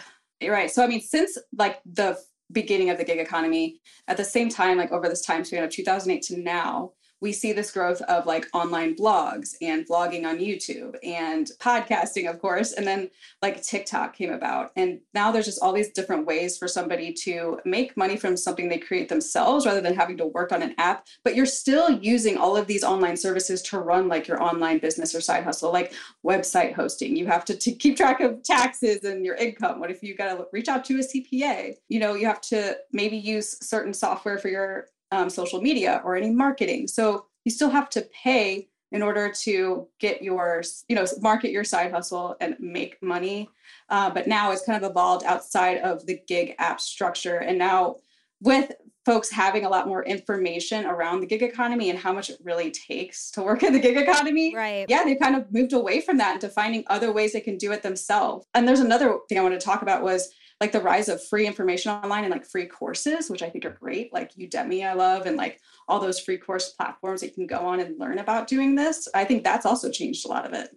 [0.51, 0.71] right.
[0.71, 2.19] So, I mean, since like the
[2.51, 5.71] beginning of the gig economy, at the same time, like over this time span of
[5.71, 6.93] 2008 to now,
[7.23, 12.41] we see this growth of like online blogs and vlogging on YouTube and podcasting, of
[12.41, 12.73] course.
[12.73, 13.09] And then
[13.41, 14.73] like TikTok came about.
[14.75, 18.69] And now there's just all these different ways for somebody to make money from something
[18.69, 21.07] they create themselves rather than having to work on an app.
[21.23, 25.15] But you're still using all of these online services to run like your online business
[25.15, 25.93] or side hustle, like
[26.27, 27.15] website hosting.
[27.15, 29.79] You have to, to keep track of taxes and your income.
[29.79, 31.77] What if you got to reach out to a CPA?
[31.89, 36.17] You know, you have to maybe use certain software for your um, social media or
[36.17, 36.89] any marketing.
[36.89, 41.65] So you still have to pay in order to get your, you know, market your
[41.65, 43.49] side hustle and make money.
[43.89, 47.37] Uh, but now it's kind of evolved outside of the gig app structure.
[47.37, 47.97] And now
[48.41, 48.73] with
[49.05, 52.71] folks having a lot more information around the gig economy and how much it really
[52.71, 56.19] takes to work in the gig economy, right yeah, they kind of moved away from
[56.19, 58.47] that into finding other ways they can do it themselves.
[58.55, 61.45] And there's another thing I want to talk about was like the rise of free
[61.45, 64.13] information online and like free courses, which I think are great.
[64.13, 67.67] Like Udemy, I love, and like all those free course platforms that you can go
[67.67, 69.09] on and learn about doing this.
[69.13, 70.71] I think that's also changed a lot of it.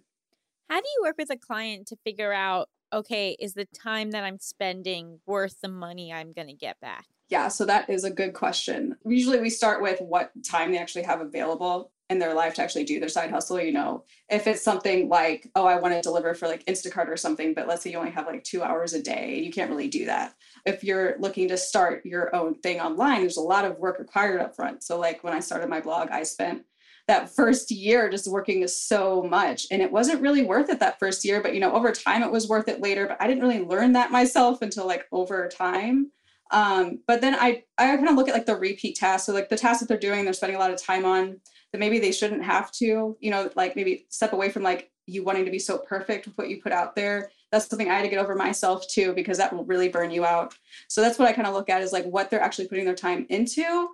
[0.68, 4.24] How do you work with a client to figure out, okay, is the time that
[4.24, 7.04] I'm spending worth the money I'm going to get back?
[7.28, 8.96] Yeah, so that is a good question.
[9.04, 12.84] Usually we start with what time they actually have available in their life to actually
[12.84, 13.60] do their side hustle.
[13.60, 17.16] You know, if it's something like, oh, I want to deliver for like Instacart or
[17.16, 19.88] something, but let's say you only have like two hours a day, you can't really
[19.88, 20.34] do that.
[20.64, 24.40] If you're looking to start your own thing online, there's a lot of work required
[24.40, 24.82] up front.
[24.82, 26.64] So, like when I started my blog, I spent
[27.08, 31.24] that first year just working so much and it wasn't really worth it that first
[31.24, 33.64] year but you know over time it was worth it later but i didn't really
[33.64, 36.10] learn that myself until like over time
[36.50, 39.26] um, but then i i kind of look at like the repeat tasks.
[39.26, 41.40] So like the tasks that they're doing they're spending a lot of time on
[41.72, 45.22] that maybe they shouldn't have to you know like maybe step away from like you
[45.22, 47.30] wanting to be so perfect with what you put out there.
[47.52, 50.24] That's something i had to get over myself too because that will really burn you
[50.24, 50.54] out.
[50.88, 52.94] So that's what i kind of look at is like what they're actually putting their
[52.94, 53.88] time into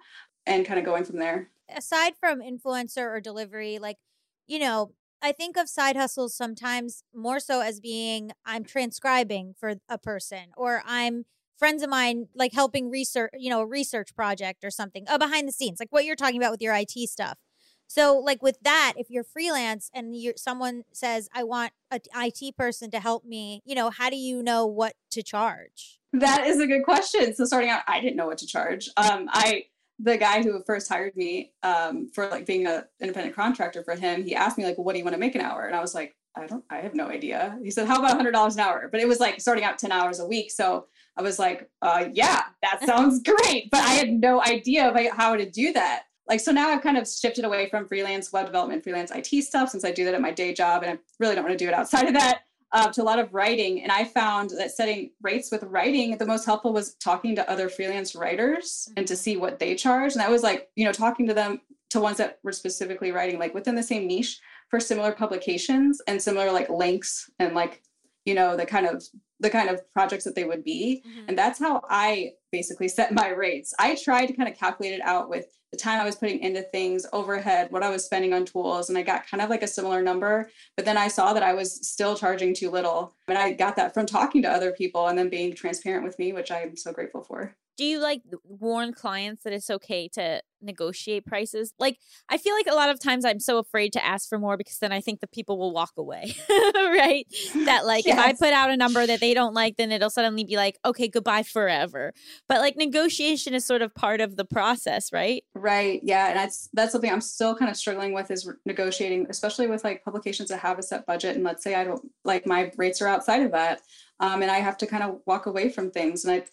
[0.46, 1.50] and kind of going from there.
[1.74, 3.98] Aside from influencer or delivery, like,
[4.46, 9.74] you know, I think of side hustles sometimes more so as being I'm transcribing for
[9.88, 11.24] a person or I'm
[11.58, 15.46] friends of mine like helping research, you know, a research project or something, uh, behind
[15.46, 17.38] the scenes, like what you're talking about with your IT stuff.
[17.86, 22.56] So, like with that, if you're freelance and you someone says, "I want an IT
[22.56, 26.00] person to help me," you know, how do you know what to charge?
[26.14, 27.34] That is a good question.
[27.34, 28.88] So starting out, I didn't know what to charge.
[28.96, 29.64] Um, I
[29.98, 34.24] the guy who first hired me um, for like being an independent contractor for him,
[34.24, 35.94] he asked me like, "What do you want to make an hour?" And I was
[35.94, 38.88] like, "I don't, I have no idea." He said, "How about hundred dollars an hour?"
[38.90, 42.06] But it was like starting out ten hours a week, so I was like, uh,
[42.12, 46.04] "Yeah, that sounds great," but I had no idea of like, how to do that.
[46.28, 49.70] Like so now I've kind of shifted away from freelance web development, freelance IT stuff
[49.70, 51.68] since I do that at my day job, and I really don't want to do
[51.68, 53.82] it outside of that uh, to a lot of writing.
[53.82, 57.68] And I found that setting rates with writing, the most helpful was talking to other
[57.68, 60.12] freelance writers and to see what they charge.
[60.12, 63.38] And that was like, you know, talking to them to ones that were specifically writing
[63.38, 67.82] like within the same niche for similar publications and similar like links and like
[68.24, 69.02] you know, the kind of
[69.42, 71.02] the kind of projects that they would be.
[71.06, 71.28] Mm-hmm.
[71.28, 73.74] And that's how I basically set my rates.
[73.78, 76.62] I tried to kind of calculate it out with the time I was putting into
[76.62, 79.66] things, overhead, what I was spending on tools, and I got kind of like a
[79.66, 80.50] similar number.
[80.76, 83.14] But then I saw that I was still charging too little.
[83.26, 86.32] And I got that from talking to other people and then being transparent with me,
[86.32, 87.56] which I'm so grateful for.
[87.76, 91.72] Do you like warn clients that it's okay to negotiate prices?
[91.78, 94.56] Like, I feel like a lot of times I'm so afraid to ask for more
[94.56, 96.34] because then I think the people will walk away,
[96.74, 97.26] right?
[97.64, 100.44] That, like, if I put out a number that they don't like, then it'll suddenly
[100.44, 102.12] be like, okay, goodbye forever.
[102.48, 105.44] But like, negotiation is sort of part of the process, right?
[105.54, 106.00] Right.
[106.02, 106.28] Yeah.
[106.28, 110.04] And that's that's something I'm still kind of struggling with is negotiating, especially with like
[110.04, 111.36] publications that have a set budget.
[111.36, 113.80] And let's say I don't like my rates are outside of that.
[114.20, 116.24] Um, and I have to kind of walk away from things.
[116.24, 116.44] And I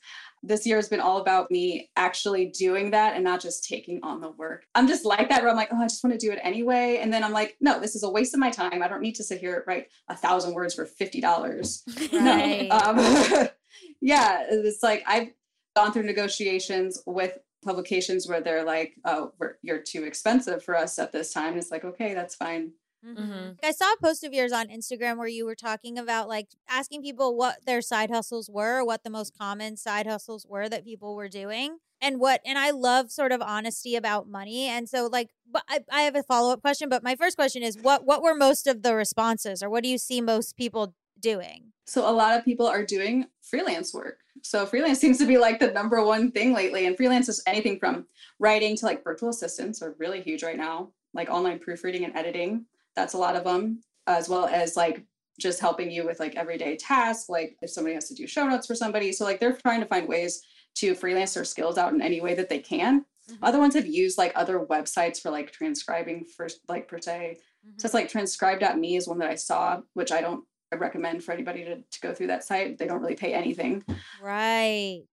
[0.44, 4.22] this year has been all about me actually doing that and not just taking on
[4.22, 4.66] the work.
[4.76, 7.00] I'm just like that where I'm like, oh, I just want to do it anyway.
[7.02, 8.82] And then I'm like, no, this is a waste of my time.
[8.82, 11.84] I don't need to sit here and write a thousand words for fifty dollars.
[12.12, 12.68] Right.
[12.70, 12.78] No.
[12.78, 13.48] Um,
[14.02, 15.30] yeah, it's like I've
[15.76, 20.98] gone through negotiations with publications where they're like, "Oh, we're, you're too expensive for us
[21.00, 22.72] at this time." It's like, okay, that's fine.
[23.06, 23.58] Mhm.
[23.64, 27.02] I saw a post of yours on Instagram where you were talking about like asking
[27.02, 31.16] people what their side hustles were, what the most common side hustles were that people
[31.16, 31.78] were doing.
[32.02, 34.68] And what, and I love sort of honesty about money.
[34.68, 36.88] And so, like, but I, I have a follow up question.
[36.88, 39.90] But my first question is, what what were most of the responses, or what do
[39.90, 41.74] you see most people doing?
[41.86, 44.20] So a lot of people are doing freelance work.
[44.44, 46.86] So freelance seems to be like the number one thing lately.
[46.86, 48.08] And freelance is anything from
[48.40, 52.66] writing to like virtual assistants are really huge right now, like online proofreading and editing.
[53.00, 55.06] That's a lot of them, as well as like
[55.40, 58.68] just helping you with like everyday tasks, like if somebody has to do show notes
[58.68, 59.14] for somebody.
[59.14, 60.42] So like they're trying to find ways
[60.76, 63.06] to freelance their skills out in any way that they can.
[63.32, 63.44] Mm-hmm.
[63.44, 67.38] Other ones have used like other websites for like transcribing for like per se.
[67.38, 67.86] So mm-hmm.
[67.86, 70.44] it's like transcribe.me is one that I saw, which I don't
[70.78, 72.78] recommend for anybody to, to go through that site.
[72.78, 73.84] They don't really pay anything.
[74.22, 75.04] Right.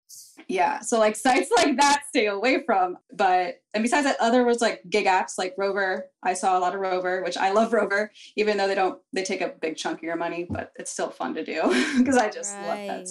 [0.48, 0.80] Yeah.
[0.80, 2.98] So like sites like that stay away from.
[3.12, 6.08] But and besides that, other was like gig apps like Rover.
[6.22, 9.24] I saw a lot of Rover, which I love Rover, even though they don't they
[9.24, 11.62] take a big chunk of your money, but it's still fun to do
[11.98, 13.08] because I just love that.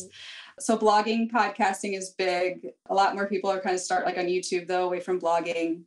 [0.60, 2.68] So blogging, podcasting is big.
[2.90, 5.82] A lot more people are kind of start like on YouTube though, away from blogging.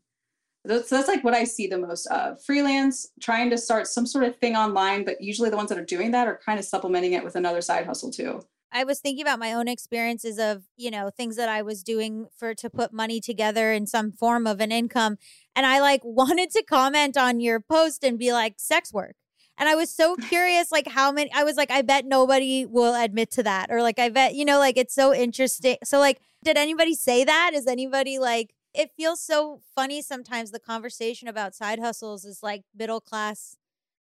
[0.68, 2.42] That's, that's like what I see the most of.
[2.44, 5.85] Freelance, trying to start some sort of thing online, but usually the ones that are
[5.85, 8.42] doing that are kind of supplementing it with another side hustle too.
[8.70, 12.26] I was thinking about my own experiences of, you know, things that I was doing
[12.37, 15.16] for to put money together in some form of an income.
[15.57, 19.16] And I like wanted to comment on your post and be like, sex work.
[19.57, 22.94] And I was so curious, like how many I was like, I bet nobody will
[22.94, 23.68] admit to that.
[23.70, 25.78] Or like I bet, you know, like it's so interesting.
[25.83, 27.52] So like, did anybody say that?
[27.54, 32.62] Is anybody like it feels so funny sometimes the conversation about side hustles is like
[32.74, 33.56] middle class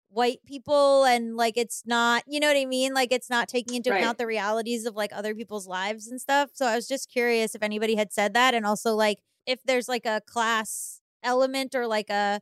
[0.09, 3.75] white people and like it's not you know what i mean like it's not taking
[3.75, 3.99] into Right.
[3.99, 7.53] account the realities of like other people's lives and stuff so i was just curious
[7.55, 11.87] if anybody had said that and also like if there's like a class element or
[11.87, 12.41] like a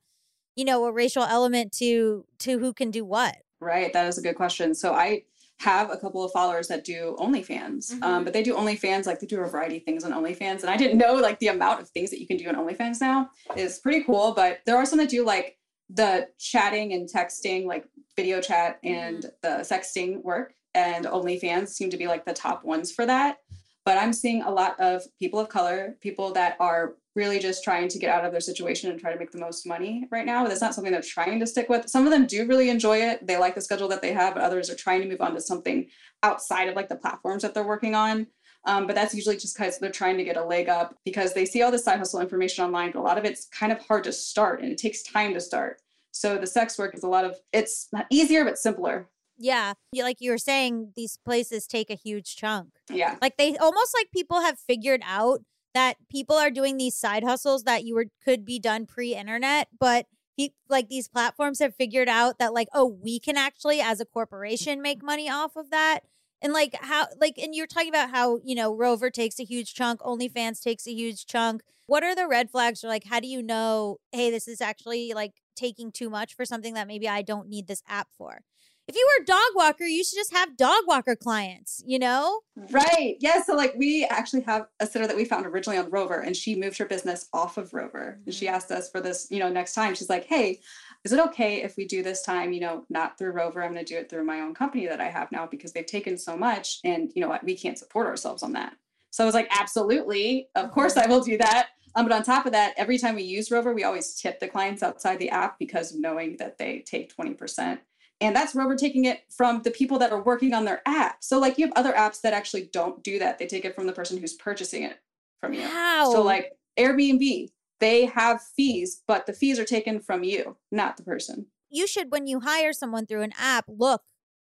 [0.56, 3.92] you know a racial element to to who can do what Right.
[3.92, 4.74] That is a good question.
[4.74, 5.24] So I
[5.60, 9.28] have a couple of followers that do OnlyFans, um, but they do OnlyFans like they
[9.28, 11.90] do a variety of things on OnlyFans, and I didn't know like the amount of
[11.90, 14.34] things that you can do on OnlyFans now is pretty cool.
[14.34, 15.58] But there are some that do like
[15.90, 21.98] the chatting and texting, like video chat and the sexting work, and OnlyFans seem to
[21.98, 23.40] be like the top ones for that.
[23.84, 27.88] But I'm seeing a lot of people of color, people that are really just trying
[27.90, 30.48] to get out of their situation and try to make the most money right now.
[30.48, 31.88] That's not something they're trying to stick with.
[31.90, 33.28] Some of them do really enjoy it.
[33.28, 35.42] They like the schedule that they have, but others are trying to move on to
[35.42, 35.88] something
[36.24, 38.26] outside of like the platforms that they're working on.
[38.66, 41.46] Um, but that's usually just because they're trying to get a leg up because they
[41.46, 44.04] see all this side hustle information online, but a lot of it's kind of hard
[44.06, 45.82] to start and it takes time to start.
[46.12, 49.08] So the sex work is a lot of it's not easier but simpler.
[49.38, 53.16] yeah like you were saying these places take a huge chunk Yeah.
[53.22, 55.40] Like they almost like people have figured out
[55.74, 60.08] that people are doing these side hustles that you were could be done pre-internet, but
[60.38, 64.06] pe- like these platforms have figured out that like oh we can actually as a
[64.06, 66.02] corporation make money off of that.
[66.42, 69.74] And like how like and you're talking about how, you know, Rover takes a huge
[69.74, 71.62] chunk, OnlyFans takes a huge chunk.
[71.86, 75.14] What are the red flags or like how do you know, hey, this is actually
[75.14, 78.42] like taking too much for something that maybe I don't need this app for?
[78.90, 82.40] If you were a dog walker, you should just have dog walker clients, you know?
[82.72, 83.18] Right.
[83.20, 83.44] Yeah.
[83.44, 86.56] So like we actually have a sitter that we found originally on Rover and she
[86.56, 88.20] moved her business off of Rover.
[88.26, 89.94] And she asked us for this, you know, next time.
[89.94, 90.60] She's like, hey,
[91.04, 93.64] is it okay if we do this time, you know, not through Rover?
[93.64, 95.86] I'm going to do it through my own company that I have now because they've
[95.86, 98.74] taken so much and you know what, we can't support ourselves on that.
[99.12, 100.50] So I was like, absolutely.
[100.56, 101.68] Of course I will do that.
[101.94, 104.48] Um, but on top of that, every time we use Rover, we always tip the
[104.48, 107.78] clients outside the app because knowing that they take 20%
[108.22, 111.24] And that's where we're taking it from the people that are working on their app.
[111.24, 113.40] So, like, you have other apps that actually don't do that.
[113.40, 115.00] They take it from the person who's purchasing it
[115.40, 115.62] from you.
[115.62, 116.12] How?
[116.12, 117.50] So, like Airbnb,
[117.80, 121.46] they have fees, but the fees are taken from you, not the person.
[121.70, 124.02] you should when you hire someone through an app look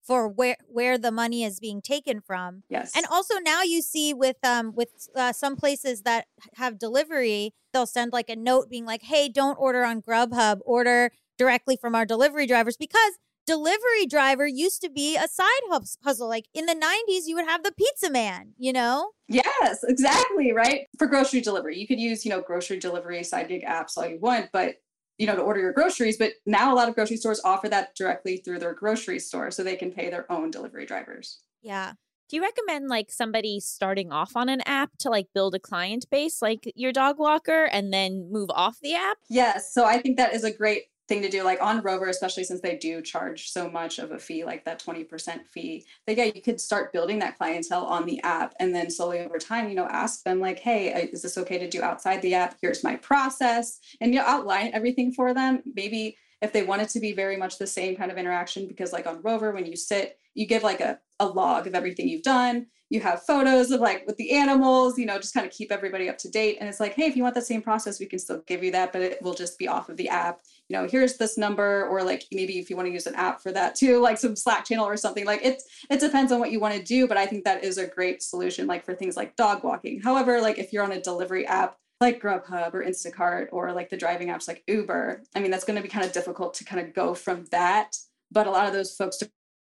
[0.03, 2.91] for where where the money is being taken from Yes.
[2.95, 7.87] and also now you see with um with uh, some places that have delivery they'll
[7.87, 12.05] send like a note being like hey don't order on grubhub order directly from our
[12.05, 13.13] delivery drivers because
[13.45, 17.45] delivery driver used to be a side hus- hustle like in the 90s you would
[17.47, 20.51] have the pizza man you know Yes, exactly.
[20.53, 20.85] Right.
[20.99, 24.19] For grocery delivery, you could use, you know, grocery delivery side gig apps all you
[24.19, 24.75] want, but,
[25.17, 26.17] you know, to order your groceries.
[26.17, 29.63] But now a lot of grocery stores offer that directly through their grocery store so
[29.63, 31.39] they can pay their own delivery drivers.
[31.63, 31.93] yeah
[32.29, 36.05] Do you recommend like somebody starting off on an app to like build a client
[36.11, 39.17] base like your dog walker and then move off the app?
[39.27, 39.73] Yes.
[39.73, 42.61] So I think that is a great thing to do, like on Rover, especially since
[42.61, 45.85] they do charge so much of a fee, like that 20% fee.
[46.07, 49.37] That, yeah, you could start building that clientele on the app and then slowly over
[49.37, 52.33] time, you know, ask them, like, hey, uh, is this okay to do outside the
[52.33, 52.57] app?
[52.61, 53.79] Here's my process.
[54.01, 55.61] And you know, outline everything for them.
[55.75, 58.91] Maybe if they want it to be very much the same kind of interaction, because
[58.91, 62.23] like on Rover, when you sit, you give like a, a log of everything you've
[62.23, 62.67] done.
[62.89, 66.07] You have photos of like with the animals, you know, just kind of keep everybody
[66.07, 66.57] up to date.
[66.59, 68.71] And it's like, hey, if you want the same process, we can still give you
[68.73, 70.41] that, but it will just be off of the app.
[70.69, 73.41] You know, here's this number, or like maybe if you want to use an app
[73.41, 75.25] for that too, like some Slack channel or something.
[75.25, 77.77] Like it's it depends on what you want to do, but I think that is
[77.77, 80.01] a great solution, like for things like dog walking.
[80.01, 83.97] However, like if you're on a delivery app like Grubhub or Instacart or like the
[83.97, 86.85] driving apps like Uber, I mean, that's going to be kind of difficult to kind
[86.85, 87.95] of go from that.
[88.31, 89.17] But a lot of those folks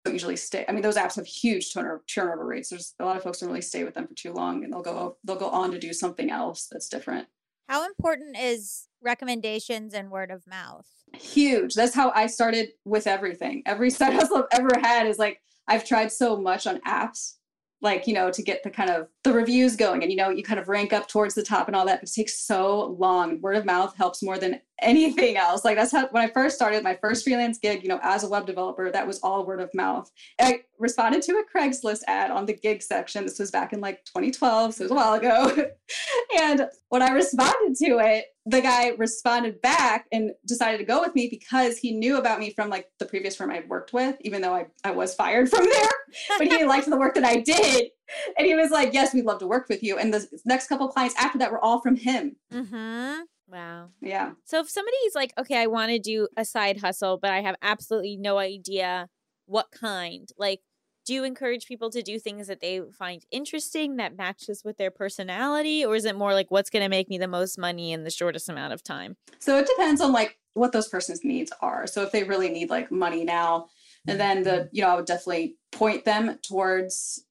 [0.07, 0.65] usually stay.
[0.69, 2.71] I mean, those apps have huge turnover turnover rates.
[2.71, 4.83] There's a lot of folks don't really stay with them for too long, and they'll
[4.83, 7.29] go they'll go on to do something else that's different.
[7.69, 11.75] how important is recommendations and word of mouth Huge.
[11.75, 13.63] That's how I started with everything.
[13.67, 17.35] Every side hustle I've ever had is like I've tried so much on apps,
[17.83, 20.43] like you know, to get the kind of the reviews going, and you know, you
[20.43, 22.03] kind of rank up towards the top and all that.
[22.03, 23.41] It takes so long.
[23.41, 25.65] Word of mouth helps more than anything else.
[25.65, 28.29] Like that's how when I first started my first freelance gig, you know, as a
[28.29, 30.11] web developer, that was all word of mouth.
[30.41, 33.25] I responded to a Craigslist ad on the gig section.
[33.25, 35.67] This was back in like 2012, so it was a while ago.
[36.41, 41.15] and when I responded to it, the guy responded back and decided to go with
[41.15, 44.43] me because he knew about me from like the previous firm I'd worked with, even
[44.43, 45.91] though I, I was fired from there.
[46.39, 47.91] but he liked the work that I did.
[48.37, 49.99] And he was like, Yes, we'd love to work with you.
[49.99, 52.37] And the next couple clients after that were all from him.
[52.53, 53.21] mm-hmm
[53.51, 53.89] Wow.
[54.01, 54.33] Yeah.
[54.45, 57.57] So if somebody's like, okay, I want to do a side hustle, but I have
[57.63, 59.09] absolutely no idea
[59.47, 60.61] what kind, like,
[61.07, 64.91] do you encourage people to do things that they find interesting that matches with their
[64.91, 65.85] personality?
[65.85, 68.11] Or is it more like, what's going to make me the most money in the
[68.11, 69.17] shortest amount of time?
[69.39, 71.87] So it depends on like what those person's needs are.
[71.87, 73.69] So if they really need like money now,
[74.07, 77.25] and then the, you know, I would definitely point them towards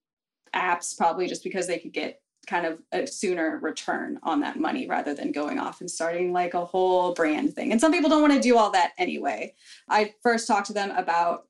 [0.56, 4.88] apps probably just because they could get kind of a sooner return on that money
[4.88, 7.72] rather than going off and starting like a whole brand thing.
[7.72, 9.54] And some people don't want to do all that anyway.
[9.88, 11.46] I first talked to them about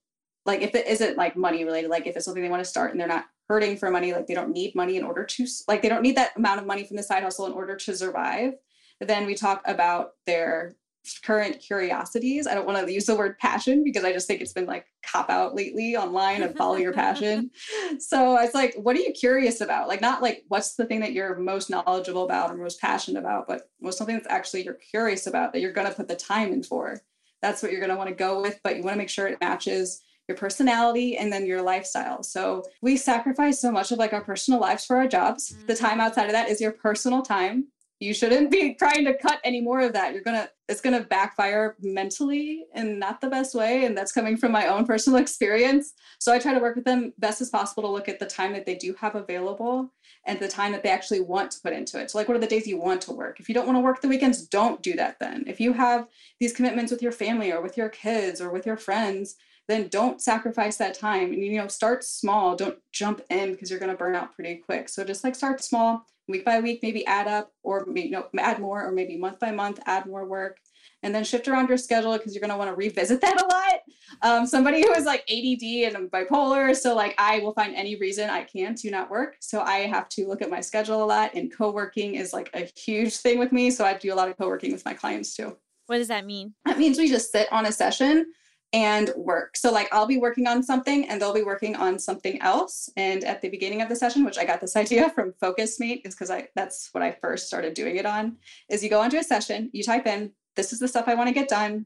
[0.46, 2.92] like if it isn't like money related, like if it's something they want to start
[2.92, 5.82] and they're not hurting for money, like they don't need money in order to like
[5.82, 8.54] they don't need that amount of money from the side hustle in order to survive.
[9.02, 10.76] Then we talk about their
[11.24, 12.46] current curiosities.
[12.46, 14.86] I don't want to use the word passion because I just think it's been like
[15.04, 17.52] cop out lately online of follow your passion.
[18.00, 19.88] So it's like, what are you curious about?
[19.88, 23.48] Like, not like what's the thing that you're most knowledgeable about or most passionate about,
[23.48, 26.54] but what's something that's actually you're curious about that you're going to put the time
[26.54, 27.02] in for.
[27.42, 29.28] That's what you're going to want to go with, but you want to make sure
[29.28, 32.24] it matches your personality and then your lifestyle.
[32.24, 35.52] So we sacrifice so much of like our personal lives for our jobs.
[35.52, 35.66] Mm-hmm.
[35.66, 37.66] The time outside of that is your personal time.
[38.00, 40.14] You shouldn't be trying to cut any more of that.
[40.14, 44.52] You're gonna it's gonna backfire mentally in not the best way and that's coming from
[44.52, 45.94] my own personal experience.
[46.20, 48.54] So i try to work with them best as possible to look at the time
[48.54, 49.92] that they do have available
[50.28, 52.12] and the time that they actually want to put into it.
[52.12, 53.40] So like what are the days you want to work?
[53.40, 55.44] If you don't want to work the weekends don't do that then.
[55.48, 56.08] If you have
[56.40, 59.36] these commitments with your family or with your kids or with your friends
[59.70, 61.32] then don't sacrifice that time.
[61.32, 62.56] And you know start small.
[62.56, 64.90] Don't jump in because you're going to burn out pretty quick.
[64.90, 68.28] So just like start small week by week maybe add up or maybe you know
[68.38, 70.58] add more or maybe month by month add more work.
[71.02, 73.46] And then shift around your schedule because you're going to want to revisit that a
[73.46, 73.80] lot.
[74.22, 77.96] Um, somebody who is like add and I'm bipolar so like i will find any
[77.96, 79.38] reason i can to not work.
[79.40, 82.70] So i have to look at my schedule a lot and co-working is like a
[82.76, 83.70] huge thing with me.
[83.70, 85.58] So i do a lot of co-working with my clients too.
[85.86, 86.54] What does that mean?
[86.66, 88.26] that means we just sit on a session
[88.74, 89.58] and work.
[89.58, 92.90] So like I'll be working on something and they'll be working on something else.
[92.98, 96.16] And at the beginning of the session, which I got this idea from Focusmate, is
[96.16, 98.38] because I that's what I first started doing it on,
[98.70, 101.28] is you go onto a session, you type in, this is the stuff I want
[101.28, 101.86] to get done.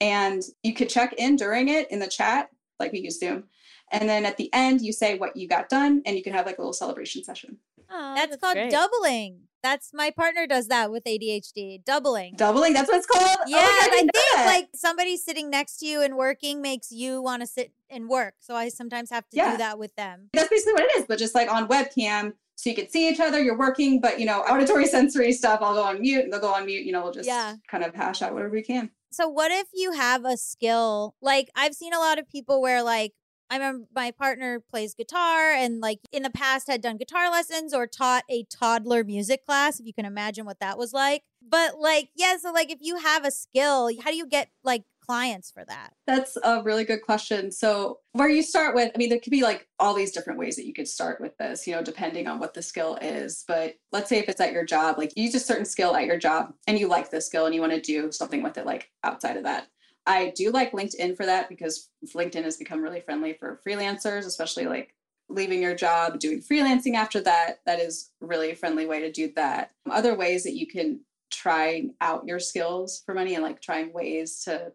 [0.00, 2.48] And you could check in during it in the chat
[2.78, 3.44] like we use Zoom.
[3.92, 6.46] And then at the end, you say what you got done, and you can have
[6.46, 7.58] like a little celebration session.
[7.90, 8.70] Oh, That's, called great.
[8.70, 9.42] doubling.
[9.62, 11.84] That's my partner does that with ADHD.
[11.84, 12.34] Doubling.
[12.36, 13.24] Doubling, that's what it's called.
[13.40, 14.46] Oh Yeah, God, I didn't think that.
[14.46, 18.34] like somebody sitting next to you and working makes you want to sit and work.
[18.40, 19.52] So I sometimes have to Yeah.
[19.52, 20.30] do that with them.
[20.32, 23.20] that's basically what it is, but just like on webcam, so you can see each
[23.20, 26.40] other, you're working, but you know, auditory sensory stuff, I'll go on mute, and they'll
[26.40, 27.54] go on mute, you know, we'll just Yeah.
[27.68, 28.90] kind of hash out whatever we can.
[29.12, 31.14] So what if you have a skill?
[31.20, 33.12] Like I've seen a lot of people where like
[33.50, 37.72] I remember my partner plays guitar and like in the past had done guitar lessons
[37.72, 41.22] or taught a toddler music class, if you can imagine what that was like.
[41.48, 44.82] But like, yeah, so like if you have a skill, how do you get like
[45.06, 45.92] clients for that?
[46.06, 47.52] That's a really good question.
[47.52, 50.56] So, where you start with, I mean, there could be like all these different ways
[50.56, 53.44] that you could start with this, you know, depending on what the skill is.
[53.46, 56.06] But let's say if it's at your job, like you use a certain skill at
[56.06, 58.66] your job and you like this skill and you want to do something with it,
[58.66, 59.68] like outside of that.
[60.06, 64.66] I do like LinkedIn for that because LinkedIn has become really friendly for freelancers, especially
[64.66, 64.94] like
[65.28, 67.60] leaving your job, doing freelancing after that.
[67.66, 69.72] That is really a friendly way to do that.
[69.90, 71.00] Other ways that you can
[71.30, 74.72] try out your skills for money and like trying ways to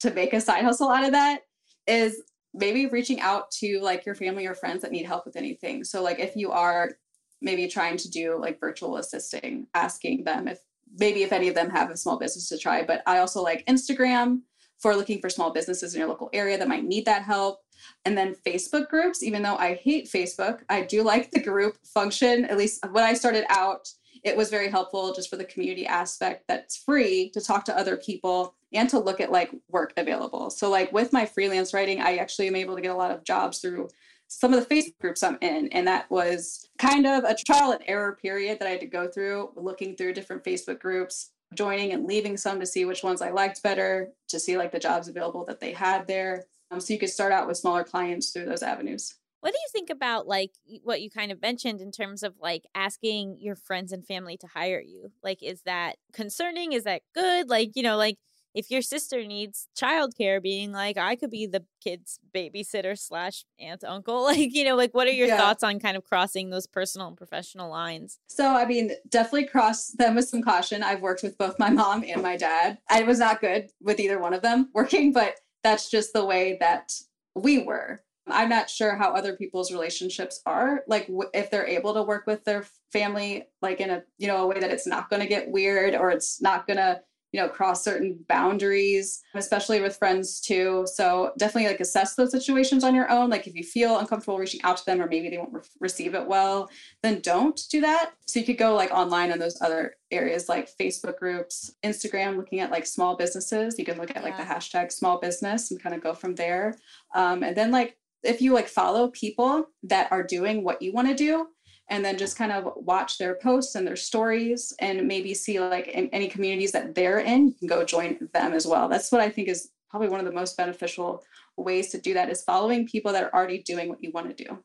[0.00, 1.40] to make a side hustle out of that
[1.86, 2.22] is
[2.52, 5.82] maybe reaching out to like your family or friends that need help with anything.
[5.82, 6.92] So like if you are
[7.40, 10.58] maybe trying to do like virtual assisting, asking them if
[10.98, 12.84] maybe if any of them have a small business to try.
[12.84, 14.42] But I also like Instagram
[14.78, 17.60] for looking for small businesses in your local area that might need that help.
[18.04, 22.44] And then Facebook groups, even though I hate Facebook, I do like the group function.
[22.46, 23.88] At least when I started out,
[24.22, 27.96] it was very helpful just for the community aspect that's free to talk to other
[27.96, 30.50] people and to look at like work available.
[30.50, 33.24] So like with my freelance writing, I actually am able to get a lot of
[33.24, 33.88] jobs through
[34.28, 35.68] some of the Facebook groups I'm in.
[35.68, 39.06] And that was kind of a trial and error period that I had to go
[39.06, 43.30] through, looking through different Facebook groups, joining and leaving some to see which ones I
[43.30, 46.44] liked better, to see like the jobs available that they had there.
[46.70, 49.14] Um, so you could start out with smaller clients through those avenues.
[49.40, 50.52] What do you think about like
[50.82, 54.46] what you kind of mentioned in terms of like asking your friends and family to
[54.46, 55.12] hire you?
[55.22, 56.72] Like, is that concerning?
[56.72, 57.50] Is that good?
[57.50, 58.16] Like, you know, like
[58.54, 63.82] if your sister needs childcare, being like, I could be the kid's babysitter slash aunt,
[63.84, 64.24] uncle.
[64.34, 65.36] Like, you know, like what are your Yeah.
[65.36, 68.18] thoughts on kind of crossing those personal and professional lines?
[68.28, 70.82] So, I mean, definitely cross them with some caution.
[70.82, 72.78] I've worked with both my mom and my dad.
[72.88, 76.56] I was not good with either one of them working, but that's just the way
[76.60, 76.92] that
[77.34, 78.00] we were.
[78.26, 82.26] I'm not sure how other people's relationships are, like w- if they're able to work
[82.26, 85.28] with their family, like in a you know a way that it's not going to
[85.28, 87.02] get weird or it's not going to
[87.34, 90.86] you know cross certain boundaries, especially with friends too.
[90.86, 93.28] So definitely like assess those situations on your own.
[93.28, 96.14] Like if you feel uncomfortable reaching out to them or maybe they won't re- receive
[96.14, 96.70] it well,
[97.02, 98.12] then don't do that.
[98.26, 102.60] So you could go like online on those other areas like Facebook groups, Instagram, looking
[102.60, 103.80] at like small businesses.
[103.80, 106.76] You can look at like the hashtag small business and kind of go from there.
[107.16, 111.08] Um, and then like if you like follow people that are doing what you want
[111.08, 111.48] to do
[111.88, 115.90] and then just kind of watch their posts and their stories and maybe see like
[115.92, 118.88] any communities that they're in, you can go join them as well.
[118.88, 121.22] That's what I think is probably one of the most beneficial
[121.56, 124.44] ways to do that is following people that are already doing what you want to
[124.44, 124.64] do.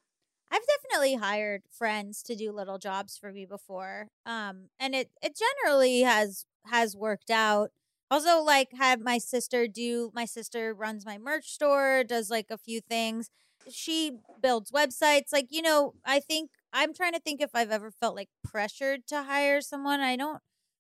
[0.51, 4.07] I've definitely hired friends to do little jobs for me before.
[4.26, 7.72] Um and it it generally has has worked out.
[8.09, 12.57] Also like have my sister do my sister runs my merch store, does like a
[12.57, 13.30] few things.
[13.70, 15.32] She builds websites.
[15.32, 19.07] Like, you know, I think I'm trying to think if I've ever felt like pressured
[19.07, 19.99] to hire someone.
[19.99, 20.41] I don't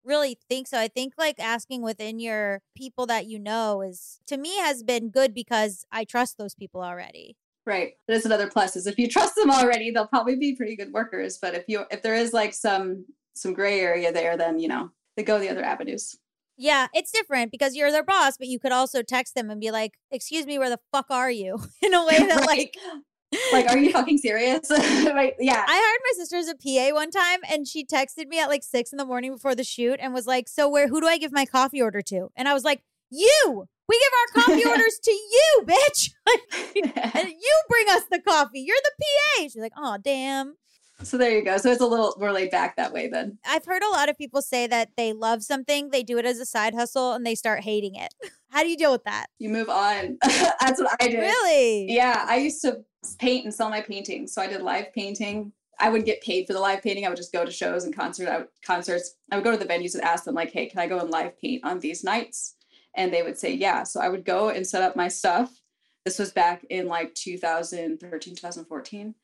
[0.04, 0.78] really think so.
[0.78, 5.10] I think like asking within your people that you know is to me has been
[5.10, 7.36] good because I trust those people already.
[7.64, 7.92] Right.
[8.08, 11.38] There's another plus is if you trust them already, they'll probably be pretty good workers.
[11.40, 14.90] But if you if there is like some some gray area there, then you know
[15.16, 16.16] they go the other avenues.
[16.58, 19.70] Yeah, it's different because you're their boss, but you could also text them and be
[19.70, 22.46] like, "Excuse me, where the fuck are you?" in a way that Right.
[22.46, 22.76] like
[23.52, 24.70] like, are you fucking serious?
[24.70, 25.34] right?
[25.38, 25.64] Yeah.
[25.66, 28.62] I hired my sister as a PA one time and she texted me at like
[28.62, 31.18] 6 in the morning before the shoot and was like, "So where who do I
[31.18, 33.68] give my coffee order to?" And I was like, "You.
[33.88, 36.10] We give our coffee orders to you, bitch.
[37.14, 38.60] and you bring us the coffee.
[38.60, 40.56] You're the PA." She's like, "Oh, damn."
[41.02, 41.56] So there you go.
[41.58, 43.38] So it's a little more laid back that way then.
[43.44, 46.38] I've heard a lot of people say that they love something, they do it as
[46.38, 48.12] a side hustle and they start hating it.
[48.50, 49.26] How do you deal with that?
[49.38, 50.18] You move on.
[50.22, 51.18] That's what I did.
[51.18, 51.90] Really?
[51.90, 52.84] Yeah, I used to
[53.18, 54.32] paint and sell my paintings.
[54.34, 55.52] So I did live painting.
[55.80, 57.06] I would get paid for the live painting.
[57.06, 59.16] I would just go to shows and concert I would, concerts.
[59.30, 61.10] I would go to the venues and ask them like, "Hey, can I go and
[61.10, 62.56] live paint on these nights?"
[62.94, 65.50] And they would say, "Yeah." So I would go and set up my stuff.
[66.04, 69.14] This was back in like 2013, 2014.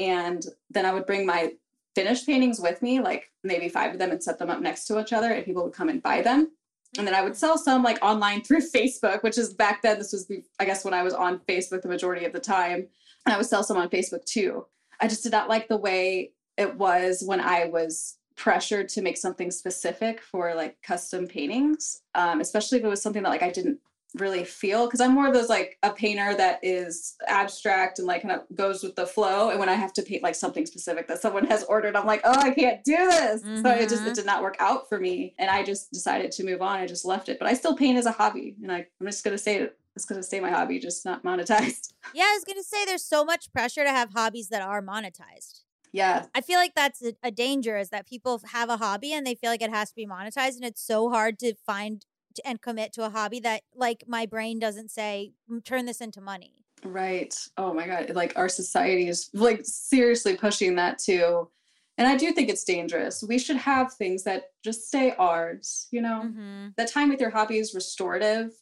[0.00, 1.52] And then I would bring my
[1.94, 4.98] finished paintings with me, like maybe five of them, and set them up next to
[5.00, 6.50] each other, and people would come and buy them.
[6.98, 10.12] And then I would sell some like online through Facebook, which is back then, this
[10.12, 12.86] was, the, I guess, when I was on Facebook the majority of the time.
[13.26, 14.66] And I would sell some on Facebook too.
[15.00, 19.18] I just did not like the way it was when I was pressured to make
[19.18, 23.50] something specific for like custom paintings, um, especially if it was something that like I
[23.50, 23.78] didn't
[24.14, 28.22] really feel because I'm more of those like a painter that is abstract and like
[28.22, 29.50] kind of goes with the flow.
[29.50, 32.20] And when I have to paint like something specific that someone has ordered, I'm like,
[32.24, 33.42] oh, I can't do this.
[33.62, 34.14] So it just it Mhm.
[34.14, 36.78] did not work out for me, and I just decided to move on.
[36.80, 39.22] I just left it, but I still paint as a hobby, and I, I'm just
[39.24, 39.76] gonna say it.
[39.96, 41.92] It's gonna stay my hobby, just not monetized.
[42.14, 45.60] Yeah, I was gonna say there's so much pressure to have hobbies that are monetized.
[45.92, 49.26] Yeah, I feel like that's a, a danger is that people have a hobby and
[49.26, 52.04] they feel like it has to be monetized, and it's so hard to find
[52.44, 56.20] and commit to a hobby that like my brain doesn't say "Mm, turn this into
[56.20, 56.64] money.
[56.84, 57.34] Right.
[57.56, 58.10] Oh my God.
[58.10, 61.48] Like our society is like seriously pushing that too.
[61.98, 63.22] And I do think it's dangerous.
[63.22, 66.22] We should have things that just stay ours, you know?
[66.24, 66.68] Mm-hmm.
[66.76, 68.52] The time with your hobby is restorative.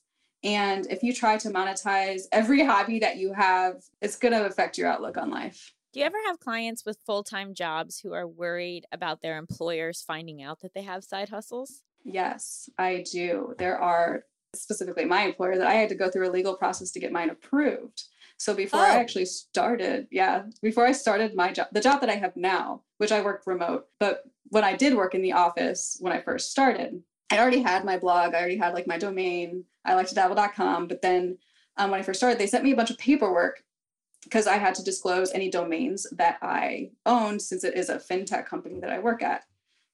[0.42, 4.78] And if you try to monetize every hobby that you have, it's going to affect
[4.78, 5.72] your outlook on life.
[5.92, 10.02] Do you ever have clients with full time jobs who are worried about their employers
[10.06, 11.82] finding out that they have side hustles?
[12.10, 13.54] Yes, I do.
[13.58, 17.00] There are specifically my employer that I had to go through a legal process to
[17.00, 18.04] get mine approved.
[18.38, 18.98] So before I Oh.
[19.00, 23.12] actually started, yeah, before I started my job, the job that I have now, which
[23.12, 27.02] I work remote, but when I did work in the office when I first started,
[27.30, 30.88] I already had my blog, I already had like my domain, iliketodabble.com.
[30.88, 31.38] But then
[31.76, 33.62] um, when I first started, they sent me a bunch of paperwork
[34.24, 38.46] because I had to disclose any domains that I owned since it is a fintech
[38.46, 39.44] company that I work at.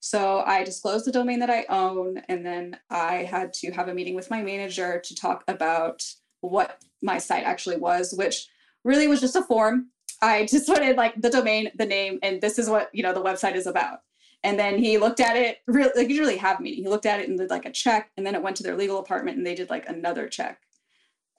[0.05, 3.93] So I disclosed the domain that I own, and then I had to have a
[3.95, 6.03] meeting with my manager to talk about
[6.41, 8.47] what my site actually was, which
[8.83, 9.87] really was just a form.
[10.21, 13.23] I just wanted like the domain, the name, and this is what you know the
[13.23, 14.01] website is about.
[14.43, 16.83] And then he looked at it, really like you really have meeting.
[16.83, 18.77] He looked at it and did like a check, and then it went to their
[18.77, 20.59] legal department and they did like another check.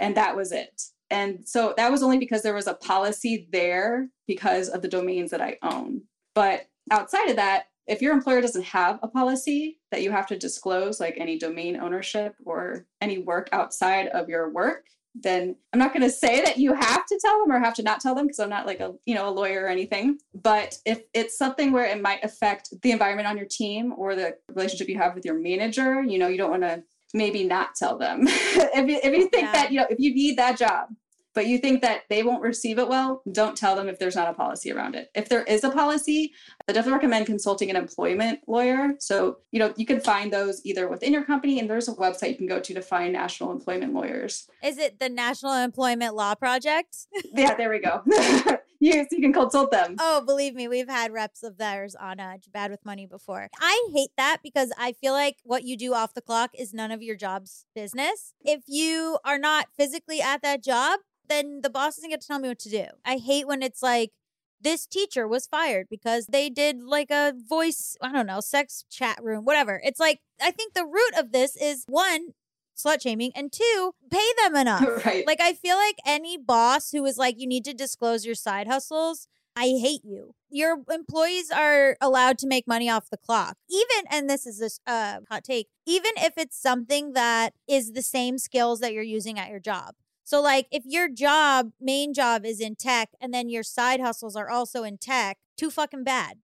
[0.01, 0.83] And that was it.
[1.09, 5.31] And so that was only because there was a policy there because of the domains
[5.31, 6.03] that I own.
[6.35, 10.39] But outside of that, if your employer doesn't have a policy that you have to
[10.39, 15.93] disclose, like any domain ownership or any work outside of your work, then I'm not
[15.93, 18.27] going to say that you have to tell them or have to not tell them
[18.27, 20.19] because I'm not like a you know a lawyer or anything.
[20.35, 24.37] But if it's something where it might affect the environment on your team or the
[24.49, 26.83] relationship you have with your manager, you know, you don't want to
[27.15, 28.25] maybe not tell them.
[28.27, 29.53] if you if you think Yeah.
[29.53, 30.89] that you know if you need that job,
[31.37, 34.27] but you think that they won't receive it well, don't tell them if there's not
[34.27, 35.11] a policy around it.
[35.15, 36.33] If there is a policy,
[36.67, 38.95] I definitely recommend consulting an employment lawyer.
[39.01, 42.31] So, you know, you can find those either within your company and there's a website
[42.31, 44.49] you can go to to find national employment lawyers.
[44.65, 46.97] Is it the National Employment Law Project?
[47.35, 48.03] Yeah, there we go.
[48.81, 49.97] yes, you can consult them.
[49.99, 53.49] Oh, believe me, we've had reps of theirs on uh, Bad with Money before.
[53.61, 56.91] I hate that because I feel like what you do off the clock is none
[56.91, 58.33] of your job's business.
[58.41, 62.39] If you are not physically at that job, then the boss doesn't get to tell
[62.39, 62.87] me what to do.
[63.05, 64.13] I hate when it's like,
[64.61, 69.19] this teacher was fired because they did like a voice, I don't know, sex chat
[69.23, 69.81] room, whatever.
[69.85, 72.29] It's like, I think the root of this is one,
[72.77, 75.05] slut shaming, and two, pay them enough.
[75.05, 75.27] right.
[75.27, 78.67] Like I feel like any boss who is like, you need to disclose your side
[78.67, 79.29] hustles.
[79.59, 80.35] I hate you.
[80.51, 83.57] Your employees are allowed to make money off the clock.
[83.71, 88.03] Even, and this is a uh, hot take, even if it's something that is the
[88.03, 89.95] same skills that you're using at your job.
[90.27, 94.35] So, like, if your job, main job is in tech, and then your side hustles
[94.35, 96.39] are also in tech, too fucking bad.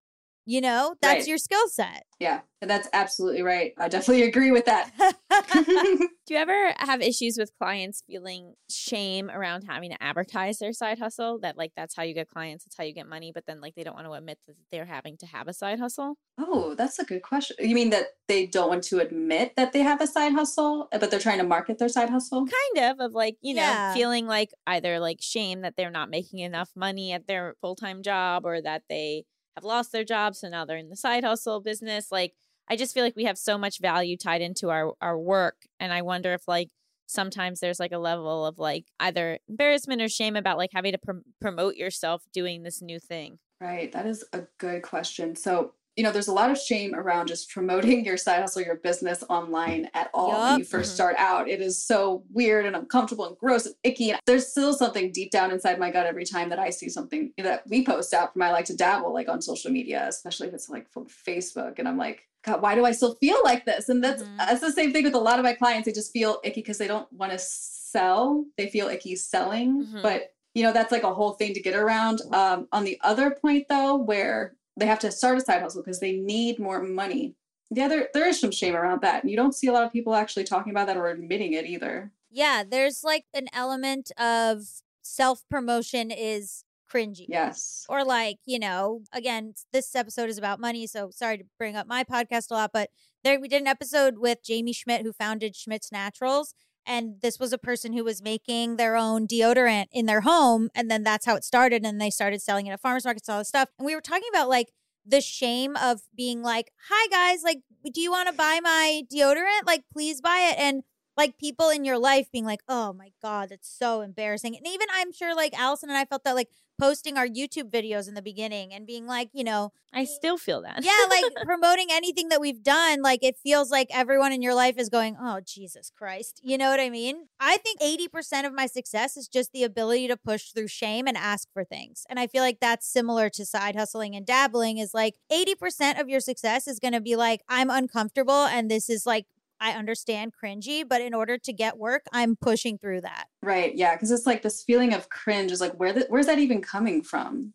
[0.44, 1.26] You know, that's Right.
[1.28, 2.04] your skill set.
[2.18, 3.72] yeah, that's absolutely right.
[3.78, 4.90] I definitely agree with that.
[6.26, 10.98] Do you ever have issues with clients feeling shame around having to advertise their side
[10.98, 11.38] hustle?
[11.40, 13.74] That like that's how you get clients, that's how you get money, but then like
[13.74, 16.16] they don't want to admit that they're having to have a side hustle?
[16.38, 17.56] oh, that's a good question.
[17.60, 21.10] You mean that they don't want to admit that they have a side hustle, but
[21.10, 22.46] they're trying to market their side hustle?
[22.46, 23.94] Kind of of like, you know, Yeah.
[23.94, 28.44] feeling like either like shame that they're not making enough money at their full-time job
[28.46, 29.24] or that they
[29.56, 32.10] have lost their job so now they're in the side hustle business.
[32.10, 32.34] Like
[32.68, 35.92] I just feel like we have so much value tied into our our work and
[35.92, 36.70] I wonder if like
[37.06, 40.98] sometimes there's like a level of like either embarrassment or shame about like having to
[40.98, 43.38] prom- promote yourself doing this new thing.
[43.60, 43.92] Right.
[43.92, 45.36] That is a good question.
[45.36, 48.76] So, you know, there's a lot of shame around just promoting your side hustle, your
[48.76, 50.94] business online at all when you 1st Mhm.
[50.94, 51.48] start out.
[51.48, 54.10] It is so weird and uncomfortable and gross and icky.
[54.10, 57.32] And there's still something deep down inside my gut every time that I see something
[57.38, 60.54] that we post out from I like to dabble like on social media, especially if
[60.54, 61.78] it's like from Facebook.
[61.78, 63.88] And I'm like, God, why do I still feel like this?
[63.88, 64.36] And that's Mhm.
[64.38, 65.86] that's the same thing with a lot of my clients.
[65.86, 68.44] They just feel icky because they don't want to sell.
[68.56, 69.86] They feel icky selling.
[69.86, 70.02] Mhm.
[70.02, 72.20] But you know, that's like a whole thing to get around.
[72.32, 76.00] Um, on the other point though, where they have to start a side hustle because
[76.00, 77.34] they need more money.
[77.70, 79.22] yeah, there there is some shame around that.
[79.22, 81.66] And you don't see a lot of people actually talking about that or admitting it
[81.66, 82.12] either.
[82.30, 84.62] Yeah, there's like an element of
[85.02, 87.26] self promotion is cringy.
[87.28, 87.86] Yes.
[87.88, 91.86] Or like, you know, again, this episode is about money, so sorry to bring up
[91.86, 92.90] my podcast a lot, but
[93.24, 96.54] there we did an episode with Jamie Schmidt who founded Schmidt's Naturals.
[96.86, 100.70] And this was a person who was making their own deodorant in their home.
[100.74, 101.84] And then that's how it started.
[101.84, 103.68] And they started selling it at farmers markets, all this stuff.
[103.78, 104.72] And we were talking about like
[105.06, 107.62] the shame of being like, hi guys, like,
[107.92, 109.66] do you want to buy my deodorant?
[109.66, 110.58] Like, please buy it.
[110.58, 110.82] And
[111.16, 114.56] like people in your life being like, oh my God, that's so embarrassing.
[114.56, 116.48] And even I'm sure like Allison and I felt that like
[116.82, 120.62] posting our YouTube videos in the beginning and being like, you know, I still feel
[120.62, 120.82] that.
[120.82, 124.76] yeah, like promoting anything that we've done, like it feels like everyone in your life
[124.78, 126.40] is going, oh, Jesus Christ.
[126.42, 127.28] You know what I mean?
[127.38, 131.16] I think 80% of my success is just the ability to push through shame and
[131.16, 132.04] ask for things.
[132.08, 136.08] And I feel like that's similar to side hustling and dabbling is like 80% of
[136.08, 139.26] your success is going to be like, I'm uncomfortable and this is like,
[139.62, 143.26] I understand cringy, but in order to get work, I'm pushing through that.
[143.42, 143.72] Right.
[143.76, 143.94] Yeah.
[143.94, 147.00] Because it's like this feeling of cringe is like, where the, where's that even coming
[147.00, 147.54] from?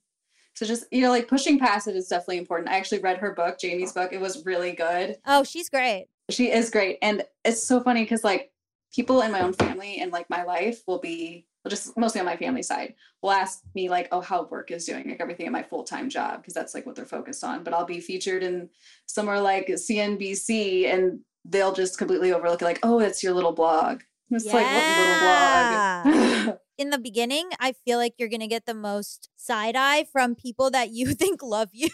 [0.56, 2.70] So just, you know, like pushing past it is definitely important.
[2.70, 4.14] I actually read her book, Jamie's book.
[4.14, 5.18] It was really good.
[5.28, 6.08] Oh, she's great.
[6.30, 6.98] She is great.
[7.02, 8.52] And it's so funny because like
[8.96, 12.38] people in my own family and like my life will be just mostly on my
[12.38, 15.64] family side will ask me like, oh, how work is doing, like everything in my
[15.64, 17.64] full-time job, because that's like what they're focused on.
[17.64, 18.70] But I'll be featured in
[19.06, 21.20] somewhere like CNBC and
[21.50, 24.02] they'll just completely overlook it, like, oh, it's your little blog.
[24.30, 26.58] It's like what little blog.
[26.78, 30.36] in the beginning, I feel like you're going to get the most side eye from
[30.36, 31.90] people that you think love you.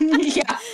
[0.00, 0.58] yeah.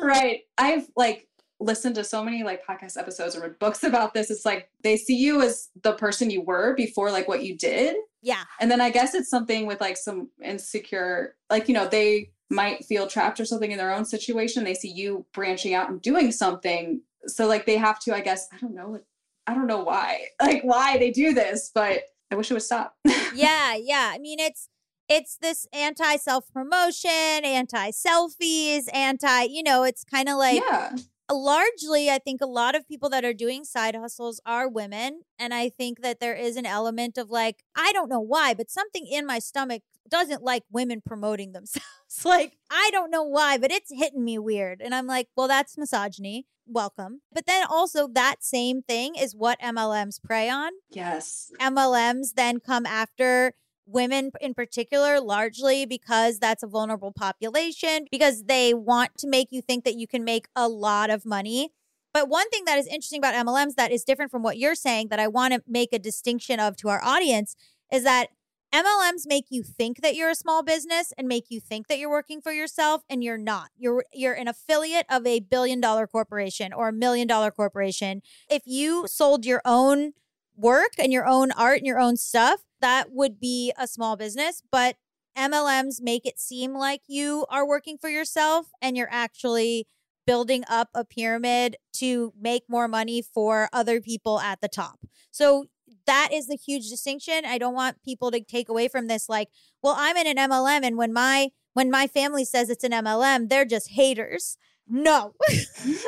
[0.00, 0.42] Right.
[0.56, 1.26] I've like
[1.58, 4.30] listened to so many like podcast episodes or read books about this.
[4.30, 7.96] It's like they see you as the person you were before like what you did.
[8.22, 8.44] Yeah.
[8.60, 12.84] And then I guess it's something with like some insecure, like, you know, they might
[12.84, 14.62] feel trapped or something in their own situation.
[14.62, 17.02] They see you branching out and doing something.
[17.26, 19.00] So like they have to, I guess, I don't know.
[19.46, 22.94] I don't know why, like why they do this, but I wish it would stop.
[23.34, 24.10] yeah, yeah.
[24.12, 24.68] I mean, it's
[25.08, 29.44] it's this anti self promotion, anti selfies, anti.
[29.44, 30.96] You know, it's kind of like yeah.
[31.30, 32.10] Largely.
[32.10, 35.68] I think a lot of people that are doing side hustles are women, and I
[35.68, 39.26] think that there is an element of like I don't know why, but something in
[39.26, 41.86] my stomach doesn't like women promoting themselves.
[42.24, 45.78] like I don't know why, but it's hitting me weird, and I'm like, well, that's
[45.78, 47.22] misogyny welcome.
[47.32, 50.72] But then also that same thing is what MLMs prey on.
[50.90, 51.50] Yes.
[51.60, 53.54] MLMs then come after
[53.88, 59.62] women in particular, largely because that's a vulnerable population, because they want to make you
[59.62, 61.70] think that you can make a lot of money.
[62.12, 65.08] But one thing that is interesting about MLMs that is different from what you're saying,
[65.08, 67.54] that I want to make a distinction of to our audience,
[67.92, 68.28] is that
[68.72, 72.10] MLMs make you think that you're a small business and make you think that you're
[72.10, 73.70] working for yourself and you're not.
[73.78, 78.20] You're you're an affiliate of a billion dollar corporation or a million dollar corporation.
[78.50, 80.12] If you sold your own
[80.58, 84.62] work and your own art and your own stuff, that would be a small business,
[84.70, 84.96] but
[85.36, 89.86] MLMs make it seem like you are working for yourself and you're actually
[90.26, 94.98] building up a pyramid to make more money for other people at the top.
[95.30, 95.66] So
[96.06, 97.44] that is the huge distinction.
[97.46, 99.48] I don't want people to take away from this like,
[99.82, 103.48] well, I'm in an MLM and when my when my family says it's an MLM,
[103.48, 104.58] they're just haters.
[104.88, 105.34] No.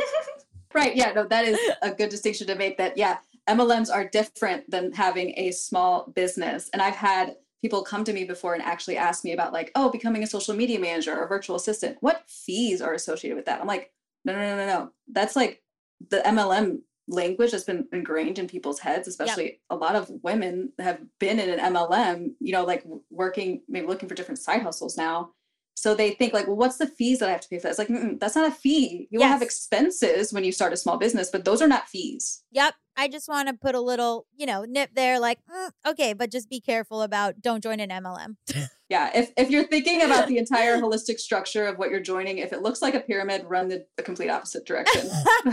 [0.74, 0.96] right.
[0.96, 1.12] Yeah.
[1.12, 3.18] No, that is a good distinction to make that, yeah,
[3.50, 6.70] MLMs are different than having a small business.
[6.72, 9.90] And I've had people come to me before and actually ask me about, like, oh,
[9.90, 11.98] becoming a social media manager or virtual assistant.
[12.00, 13.60] What fees are associated with that?
[13.60, 13.92] I'm like,
[14.24, 14.90] no, no, no, no, no.
[15.08, 15.62] That's like
[16.08, 19.58] the MLM language that's been ingrained in people's heads, especially yep.
[19.68, 24.08] a lot of women have been in an MLM, you know, like working, maybe looking
[24.08, 25.32] for different side hustles now.
[25.80, 27.70] So they think like, well, what's the fees that I have to pay for that?
[27.70, 27.88] It's like,
[28.20, 29.08] that's not a fee.
[29.10, 29.20] You yes.
[29.20, 32.42] will have expenses when you start a small business, but those are not fees.
[32.52, 32.74] Yep.
[32.98, 36.30] I just want to put a little, you know, nip there, like, mm, okay, but
[36.30, 38.36] just be careful about don't join an MLM.
[38.90, 39.10] yeah.
[39.14, 42.60] If, if you're thinking about the entire holistic structure of what you're joining, if it
[42.60, 45.08] looks like a pyramid, run the, the complete opposite direction.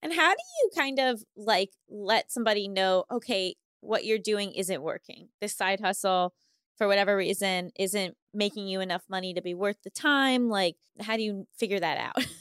[0.00, 4.80] and how do you kind of like let somebody know, okay, what you're doing isn't
[4.80, 5.30] working?
[5.40, 6.34] This side hustle,
[6.78, 10.48] for whatever reason, isn't making you enough money to be worth the time.
[10.48, 12.26] Like, how do you figure that out?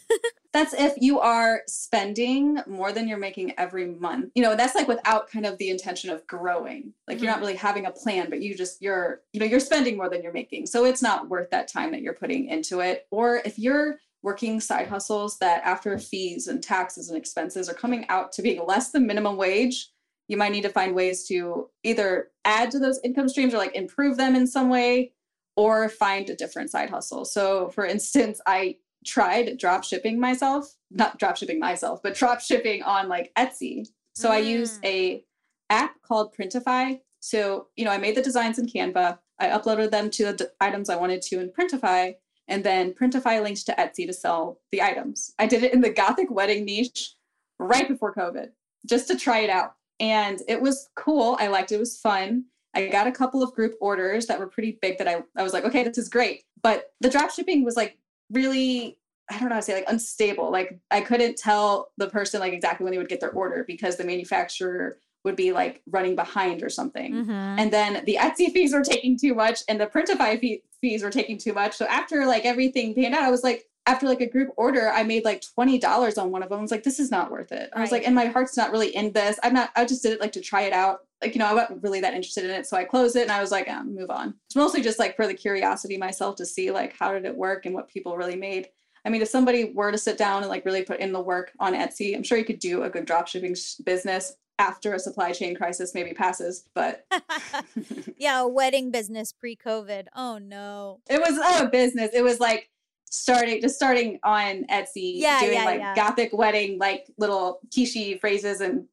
[0.54, 4.88] that's if you are spending more than you're making every month you know that's like
[4.88, 7.24] without kind of the intention of growing like mm-hmm.
[7.24, 7.48] you're not mm-hmm.
[7.48, 10.34] really having a plan but you just you're you know you're spending more than you're
[10.34, 14.00] making so it's not worth that time that you're putting into it or if you're
[14.24, 18.66] working side hustles that after fees and taxes and expenses are coming out to being
[18.66, 19.90] less than minimum wage
[20.28, 23.76] you might need to find ways to either add to those income streams or like
[23.76, 25.12] improve them in some way
[25.56, 28.76] or find a different side hustle so for instance i
[29.06, 33.88] tried drop shipping myself, not drop shipping myself, but drop shipping on like Etsy.
[34.16, 34.86] So I used Mm.
[34.88, 35.26] a
[35.70, 37.00] app called Printify.
[37.22, 39.20] So, you know, I made the designs in Canva.
[39.40, 42.16] I uploaded them to the d- items I wanted to in Printify,
[42.50, 45.32] and then Printify linked to Etsy to sell the items.
[45.40, 47.16] I did it in the gothic wedding niche
[47.60, 48.50] right before COVID,
[48.86, 49.76] just to try it out.
[50.00, 51.38] And it was cool.
[51.40, 51.76] I liked it.
[51.76, 52.46] It was fun.
[52.76, 55.54] I got a couple of group orders that were pretty big that I, I was
[55.54, 56.44] like, okay, this is great.
[56.62, 57.98] But the drop shipping was like
[58.32, 59.00] really,
[59.32, 60.52] I don't know how to say, like unstable.
[60.52, 63.96] Like I couldn't tell the person like exactly when they would get their order because
[63.96, 67.14] the manufacturer would be like running behind or something.
[67.14, 67.32] Mm-hmm.
[67.32, 71.10] And then the Etsy fees were taking too much and the Printify fee- fees were
[71.10, 71.76] taking too much.
[71.76, 75.04] So after like everything panned out, I was like, after like a group order, I
[75.04, 76.60] made like $20 on one of them.
[76.60, 77.70] I was like, this is not worth it.
[77.74, 79.40] I was like, and my heart's not really in this.
[79.42, 81.00] I'm not, I just did it like to try it out.
[81.22, 82.68] Like, you know, I wasn't really that interested in it.
[82.68, 84.36] So I closed it and I was like, um, move on.
[84.48, 87.66] It's mostly just like for the curiosity myself to see like how did it work
[87.66, 88.68] and what people really made.
[89.06, 91.54] I mean, if somebody were to sit down and like really put in the work
[91.60, 95.00] on Etsy, I'm sure you could do a good drop shipping sh- business after a
[95.00, 96.68] supply chain crisis maybe passes.
[96.76, 97.06] But
[98.18, 100.08] yeah, a wedding business pre-COVID.
[100.14, 101.00] Oh no.
[101.10, 102.12] it was a business.
[102.14, 102.70] It was like
[103.10, 105.96] starting just starting on Etsy, Yeah, doing yeah, like yeah.
[105.96, 108.86] gothic wedding, like little quiche phrases and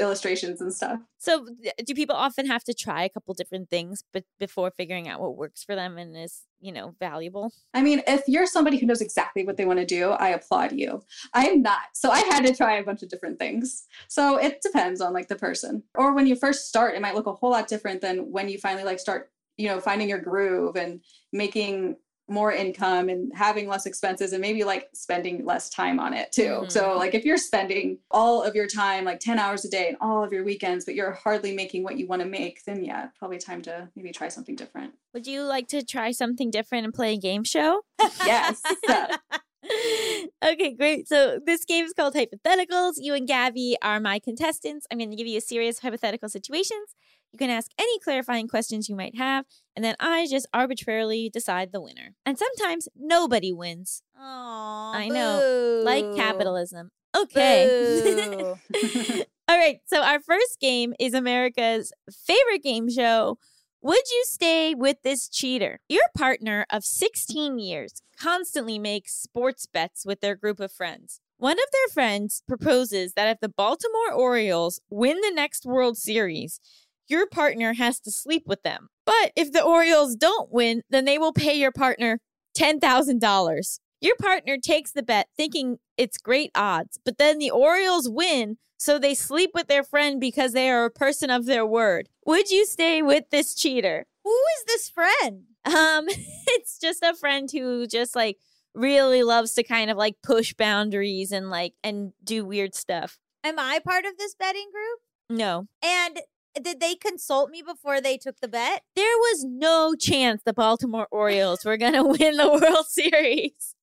[0.00, 0.98] illustrations and stuff.
[1.18, 1.46] So,
[1.84, 5.36] do people often have to try a couple different things but before figuring out what
[5.36, 7.52] works for them and is, you know, valuable?
[7.74, 10.72] I mean, if you're somebody who knows exactly what they want to do, I applaud
[10.72, 11.02] you.
[11.32, 11.82] I am not.
[11.94, 13.84] So I had to try a bunch of different things.
[14.08, 15.82] So it depends on like the person.
[15.96, 18.58] Or when you first start, it might look a whole lot different than when you
[18.58, 21.00] finally like start, you know, finding your groove and
[21.32, 21.96] making
[22.28, 26.42] more income and having less expenses and maybe like spending less time on it too.
[26.42, 26.70] Mm-hmm.
[26.70, 29.96] So like if you're spending all of your time like 10 hours a day and
[30.00, 33.08] all of your weekends but you're hardly making what you want to make, then yeah,
[33.18, 34.94] probably time to maybe try something different.
[35.12, 37.82] Would you like to try something different and play a game show?
[38.24, 38.62] Yes.
[40.44, 41.08] okay, great.
[41.08, 42.94] So this game is called Hypotheticals.
[42.96, 44.86] You and Gaby are my contestants.
[44.90, 46.94] I'm going to give you a series of hypothetical situations.
[47.34, 51.72] You can ask any clarifying questions you might have, and then I just arbitrarily decide
[51.72, 52.14] the winner.
[52.24, 56.92] And sometimes nobody wins, Oh, I know, like capitalism.
[57.16, 58.38] Okay.
[59.48, 59.80] All right.
[59.86, 63.38] So our first game is America's favorite game show.
[63.82, 65.80] Would you stay with this cheater?
[65.88, 71.20] Your partner of 16 years constantly makes sports bets with their group of friends.
[71.36, 76.60] One of their friends proposes that if the Baltimore Orioles win the next World Series,
[77.08, 78.88] your partner has to sleep with them.
[79.04, 82.20] But if the Orioles don't win, then they will pay your partner
[82.56, 83.78] $10,000.
[84.00, 88.98] Your partner takes the bet thinking it's great odds, but then the Orioles win, so
[88.98, 92.08] they sleep with their friend because they are a person of their word.
[92.26, 94.06] Would you stay with this cheater?
[94.24, 95.44] Who is this friend?
[95.64, 98.38] Um, it's just a friend who just like
[98.74, 103.18] really loves to kind of like push boundaries and like and do weird stuff.
[103.42, 105.00] Am I part of this betting group?
[105.30, 105.66] No.
[105.82, 106.20] And
[106.62, 108.82] did they consult me before they took the bet?
[108.94, 113.74] There was no chance the Baltimore Orioles were going to win the World Series.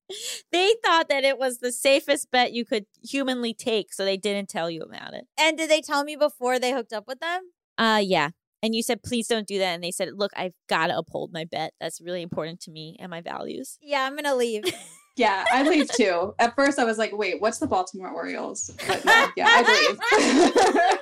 [0.52, 4.50] They thought that it was the safest bet you could humanly take, so they didn't
[4.50, 5.26] tell you about it.
[5.40, 7.52] And did they tell me before they hooked up with them?
[7.78, 8.32] Uh yeah.
[8.64, 11.32] And you said please don't do that and they said, "Look, I've got to uphold
[11.32, 11.74] my bet.
[11.80, 14.64] That's really important to me and my values." Yeah, I'm gonna leave.
[15.18, 16.34] Yeah, I leave too.
[16.40, 19.62] At first, I was like, "Wait, what's the Baltimore Orioles?" But no, yeah, I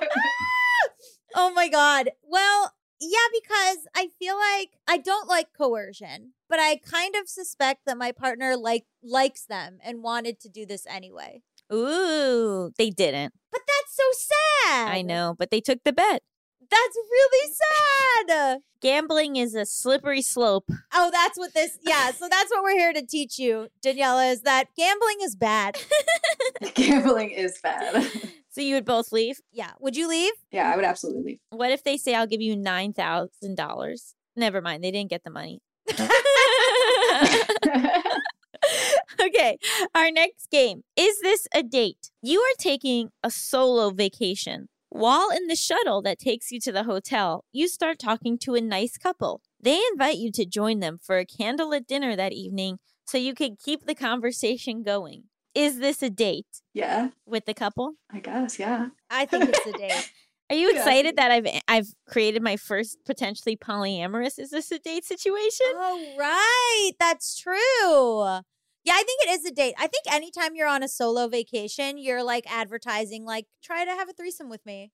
[0.00, 0.08] leave.
[1.34, 2.10] Oh my god.
[2.22, 7.86] Well, yeah, because I feel like I don't like coercion, but I kind of suspect
[7.86, 11.42] that my partner like likes them and wanted to do this anyway.
[11.72, 13.32] Ooh, they didn't.
[13.50, 14.02] But that's so
[14.66, 14.88] sad.
[14.88, 16.22] I know, but they took the bet.
[16.70, 17.52] That's really
[18.28, 18.60] sad.
[18.80, 20.70] Gambling is a slippery slope.
[20.94, 21.78] Oh, that's what this.
[21.82, 25.78] Yeah, so that's what we're here to teach you, Daniella, is that gambling is bad.
[26.74, 28.10] Gambling is bad.
[28.50, 29.40] So you would both leave?
[29.52, 29.70] Yeah.
[29.80, 30.32] Would you leave?
[30.50, 31.38] Yeah, I would absolutely leave.
[31.50, 34.14] What if they say I'll give you $9,000?
[34.36, 35.60] Never mind, they didn't get the money.
[39.20, 39.58] okay,
[39.94, 40.82] our next game.
[40.96, 42.10] Is this a date?
[42.22, 44.68] You are taking a solo vacation.
[44.88, 48.60] While in the shuttle that takes you to the hotel, you start talking to a
[48.60, 49.40] nice couple.
[49.60, 53.56] They invite you to join them for a candlelit dinner that evening so you can
[53.56, 55.24] keep the conversation going.
[55.60, 57.92] Is this a date yeah, with the couple?
[58.10, 58.58] I guess.
[58.58, 58.88] Yeah.
[59.10, 60.10] I think it's a date.
[60.48, 60.78] Are you Yeah.
[60.78, 65.66] excited that I've I've created my first potentially polyamorous is this a date situation?
[65.74, 66.92] Oh, right.
[66.98, 68.40] That's true.
[68.82, 69.74] Yeah, I think it is a date.
[69.78, 74.08] I think anytime you're on a solo vacation, you're like advertising, like, try to have
[74.08, 74.90] a threesome with me.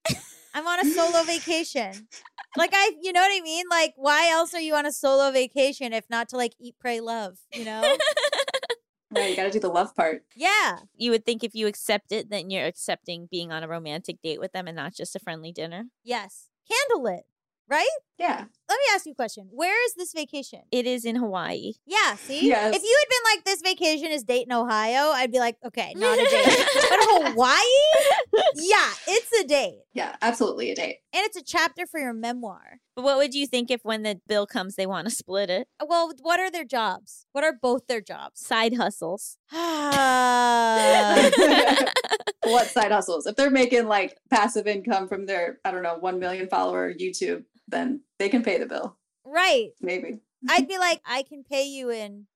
[0.52, 2.08] I'm on a solo vacation.
[2.56, 3.66] Like, I, you know what I mean?
[3.70, 7.00] Like, why else are you on a solo vacation if not to like eat, pray,
[7.00, 7.96] love, you know?
[9.14, 10.24] Right, you got to do the love part.
[10.34, 10.78] Yeah.
[10.96, 14.40] You would think if you accept it, then you're accepting being on a romantic date
[14.40, 15.84] with them and not just a friendly dinner.
[16.02, 16.48] Yes.
[16.70, 17.22] Candlelit.
[17.68, 17.88] Right?
[18.18, 18.44] Yeah.
[18.68, 19.48] Let me ask you a question.
[19.50, 20.62] Where is this vacation?
[20.72, 21.74] It is in Hawaii.
[21.86, 22.48] Yeah, see?
[22.48, 22.74] Yes.
[22.74, 26.18] If you had been like, this vacation is Dayton, Ohio, I'd be like, okay, not
[26.18, 26.46] a date.
[26.74, 27.62] but Hawaii?
[28.56, 29.80] Yeah, it's a date.
[29.92, 30.96] Yeah, absolutely a date.
[31.12, 32.80] And it's a chapter for your memoir.
[32.96, 35.68] But what would you think if when the bill comes, they want to split it?
[35.86, 37.26] Well, what are their jobs?
[37.32, 38.40] What are both their jobs?
[38.40, 39.36] Side hustles.
[39.98, 41.30] Ah.
[42.44, 43.26] what side hustles?
[43.26, 47.44] If they're making like passive income from their, I don't know, 1 million follower YouTube,
[47.68, 48.96] then they can pay the bill.
[49.24, 49.70] right.
[49.80, 50.20] Maybe.
[50.48, 52.26] I'd be like, I can pay you in.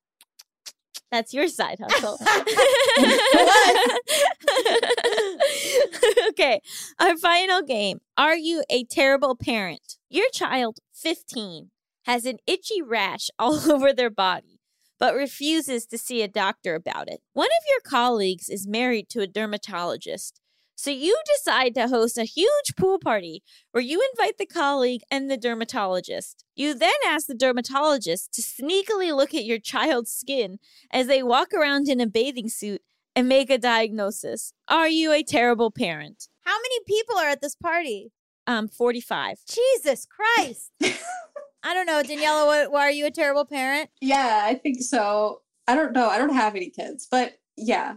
[1.13, 2.19] That's your side hustle.
[6.31, 6.61] okay,
[6.99, 8.01] our final game.
[8.17, 9.97] Are you a terrible parent?
[10.09, 11.71] Your child, 15,
[12.05, 14.61] has an itchy rash all over their body,
[14.99, 17.21] but refuses to see a doctor about it.
[17.33, 20.40] One of your colleagues is married to a dermatologist.
[20.81, 25.31] So you decide to host a huge pool party where you invite the colleague and
[25.31, 26.47] the dermatologist.
[26.57, 30.59] You then ask the dermatologist to sneakily look at your child's skin
[30.91, 32.81] as they walk around in a bathing suit
[33.15, 34.55] and make a diagnosis.
[34.69, 36.29] Are you a terrible parent?
[36.47, 38.11] How many people are at this party?
[38.47, 39.41] Um, 45.
[39.47, 40.71] Jesus Christ.
[41.63, 42.47] I don't know, Daniella.
[42.47, 43.91] What, why are you a terrible parent?
[44.01, 45.43] Yeah, I think so.
[45.69, 46.09] I don't know.
[46.09, 47.97] I don't have any kids, but yeah.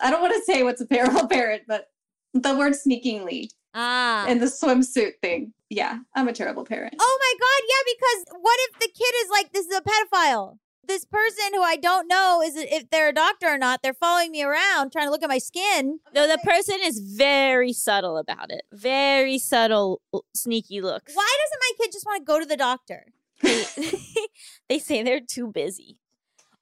[0.00, 1.88] I don't want to say what's a terrible parent, but
[2.34, 4.24] the word sneakingly Ah.
[4.28, 5.52] and the swimsuit thing.
[5.68, 6.94] Yeah, I'm a terrible parent.
[6.98, 7.68] oh my God.
[7.68, 10.58] Yeah, because what if the kid is like, this is a pedophile?
[10.88, 14.32] This person who I don't know is if they're a doctor or not, they're following
[14.32, 16.00] me around trying to look at my skin.
[16.12, 18.62] No, the person is very subtle about it.
[18.72, 20.00] Very subtle,
[20.34, 21.14] sneaky looks.
[21.14, 23.06] Why doesn't my kid just want to go to the doctor?
[23.40, 23.64] They,
[24.68, 25.98] they say they're too busy.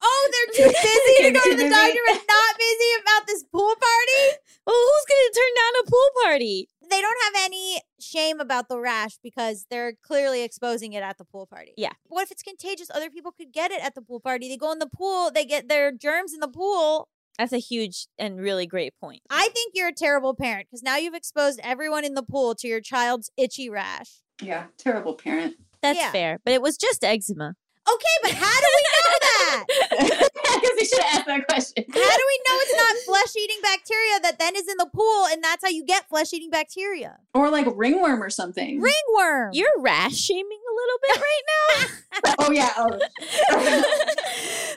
[0.02, 1.70] Oh, they're too busy to go to the busy.
[1.70, 4.38] doctor but not busy about this pool party?
[4.66, 6.68] Well, who's going to turn down a pool party?
[6.90, 11.24] They don't have any shame about the rash because they're clearly exposing it at the
[11.24, 11.72] pool party.
[11.76, 11.92] Yeah.
[12.06, 12.90] What if it's contagious?
[12.94, 14.48] Other people could get it at the pool party.
[14.48, 17.08] They go in the pool, they get their germs in the pool.
[17.38, 19.20] That's a huge and really great point.
[19.30, 22.66] I think you're a terrible parent because now you've exposed everyone in the pool to
[22.66, 24.22] your child's itchy rash.
[24.42, 25.54] Yeah, terrible parent.
[25.82, 26.10] That's Yeah.
[26.10, 27.54] fair, but it was just eczema.
[27.88, 30.28] Okay, but how do we know that?
[30.58, 31.84] I guess we should have asked that question.
[31.88, 35.26] How do we know it's not flesh eating bacteria that then is in the pool
[35.30, 37.18] and that's how you get flesh eating bacteria?
[37.34, 38.80] Or like ringworm or something.
[38.80, 39.50] Ringworm.
[39.52, 42.34] You're rash shaming a little bit right now.
[42.38, 42.72] oh yeah.
[42.76, 42.98] Oh.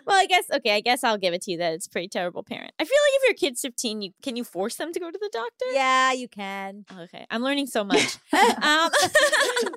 [0.05, 0.75] well, I guess okay.
[0.75, 2.71] I guess I'll give it to you that it's pretty terrible parent.
[2.79, 5.17] I feel like if your kid's 15, you can you force them to go to
[5.17, 5.65] the doctor?
[5.73, 6.85] yeah, you can.
[6.99, 8.17] Okay, I'm learning so much.
[8.33, 8.89] um,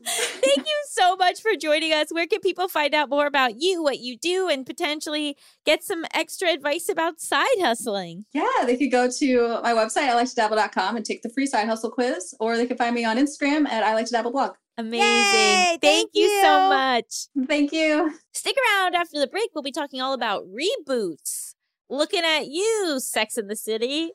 [0.05, 2.09] thank you so much for joining us.
[2.11, 5.94] Where can people find out more about you, what you do, and potentially get some
[6.15, 8.25] extra advice about side hustling?
[8.33, 12.35] Yeah, they could go to my website, iliketodabble.com and take the free side hustle quiz,
[12.41, 14.55] or they can find me on Instagram at I like to dabble blog.
[14.77, 15.07] Amazing.
[15.07, 17.29] Yay, thank thank you so much.
[17.47, 18.13] Thank you.
[18.33, 19.51] Stick around after the break.
[19.55, 21.55] We'll be talking all about reboots.
[21.89, 24.13] Looking at you, Sex in the City.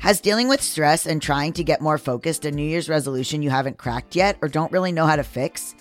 [0.00, 3.50] Has dealing with stress and trying to get more focused a New Year's resolution you
[3.50, 5.74] haven't cracked yet or don't really know how to fix?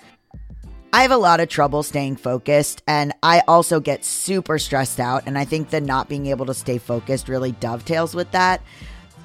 [0.96, 5.24] I have a lot of trouble staying focused, and I also get super stressed out.
[5.26, 8.62] And I think the not being able to stay focused really dovetails with that.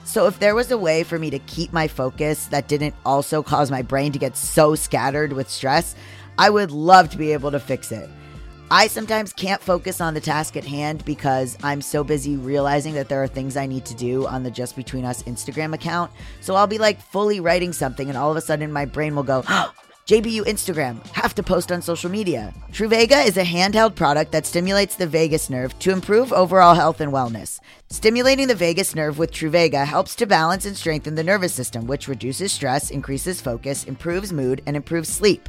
[0.02, 3.40] So, if there was a way for me to keep my focus that didn't also
[3.40, 5.94] cause my brain to get so scattered with stress,
[6.38, 8.10] I would love to be able to fix it.
[8.72, 13.08] I sometimes can't focus on the task at hand because I'm so busy realizing that
[13.08, 16.10] there are things I need to do on the Just Between Us Instagram account.
[16.40, 19.22] So I'll be like fully writing something, and all of a sudden my brain will
[19.22, 19.72] go, oh,
[20.10, 22.52] JBU Instagram, have to post on social media.
[22.72, 27.12] Truvaga is a handheld product that stimulates the vagus nerve to improve overall health and
[27.12, 27.60] wellness.
[27.90, 32.08] Stimulating the vagus nerve with Truvaga helps to balance and strengthen the nervous system, which
[32.08, 35.48] reduces stress, increases focus, improves mood, and improves sleep.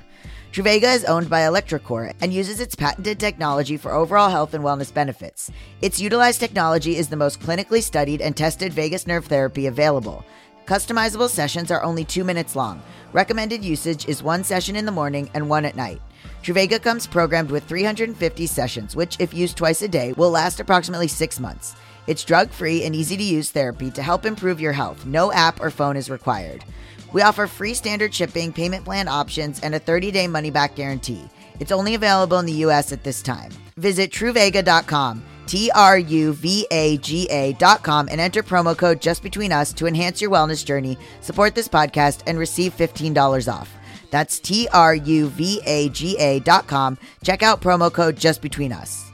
[0.51, 4.93] Truvaga is owned by Electrocore and uses its patented technology for overall health and wellness
[4.93, 5.49] benefits.
[5.81, 10.23] Its utilized technology is the most clinically studied and tested vagus nerve therapy available.
[10.65, 12.81] Customizable sessions are only two minutes long.
[13.13, 16.01] Recommended usage is one session in the morning and one at night.
[16.43, 21.07] Truvaga comes programmed with 350 sessions, which, if used twice a day, will last approximately
[21.07, 21.75] six months.
[22.07, 25.05] It's drug free and easy to use therapy to help improve your health.
[25.05, 26.63] No app or phone is required.
[27.11, 31.27] We offer free standard shipping, payment plan options, and a 30 day money back guarantee.
[31.59, 33.51] It's only available in the US at this time.
[33.77, 39.01] Visit truvaga.com, T R U V A G A dot com, and enter promo code
[39.01, 43.69] Just Between Us to enhance your wellness journey, support this podcast, and receive $15 off.
[44.09, 46.97] That's T R U V A G A dot com.
[47.23, 49.09] Check out promo code Just Between Us.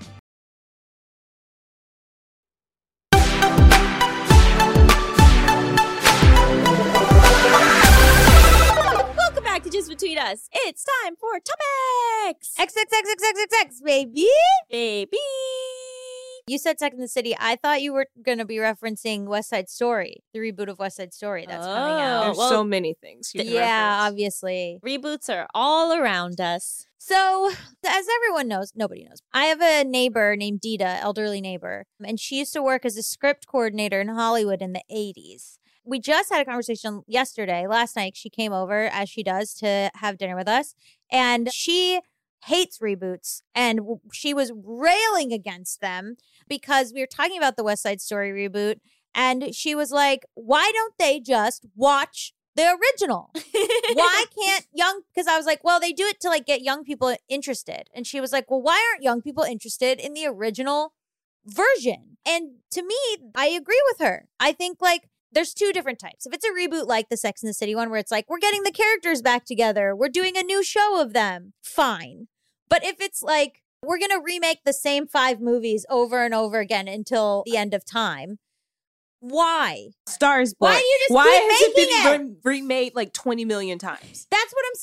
[9.17, 10.49] Welcome back to Just Between Us.
[10.51, 12.53] It's time for topics.
[12.57, 14.27] X X X X X X X baby,
[14.69, 15.17] baby.
[16.49, 17.35] You said Sex in the City.
[17.37, 20.95] I thought you were going to be referencing West Side Story, the reboot of West
[20.95, 22.23] Side Story that's coming Oh, out.
[22.23, 23.31] There's well, so many things.
[23.35, 23.59] You can Yeah,
[23.97, 24.11] reference.
[24.11, 24.79] obviously.
[24.81, 26.87] Reboots are all around us.
[26.97, 27.51] So,
[27.85, 29.17] as everyone knows, nobody knows.
[29.33, 33.03] I have a neighbor named Dita, elderly neighbor, and she used to work as a
[33.03, 35.57] script coordinator in Hollywood in the 80s.
[35.83, 38.15] We just had a conversation yesterday, last night.
[38.15, 40.75] She came over, as she does, to have dinner with us,
[41.11, 41.99] and she
[42.45, 43.41] hates reboots.
[43.55, 43.81] And
[44.11, 46.17] she was railing against them
[46.47, 48.79] because we were talking about the West Side Story reboot.
[49.15, 53.31] And she was like, why don't they just watch the original?
[53.93, 56.83] why can't young because i was like well they do it to like get young
[56.83, 60.93] people interested and she was like well why aren't young people interested in the original
[61.45, 62.95] version and to me
[63.35, 65.07] i agree with her i think like
[65.37, 67.91] there's two different types if it's a reboot like the sex and the city one
[67.91, 71.13] where it's like we're getting the characters back together we're doing a new show of
[71.13, 72.27] them fine
[72.69, 76.87] but if it's like we're gonna remake the same five movies over and over again
[76.87, 78.39] until the end of time
[79.19, 80.79] why Stars Why Born.
[80.79, 84.27] do you just Why keep has it making been re- remade like 20 million times?
[84.29, 84.75] that's what i'm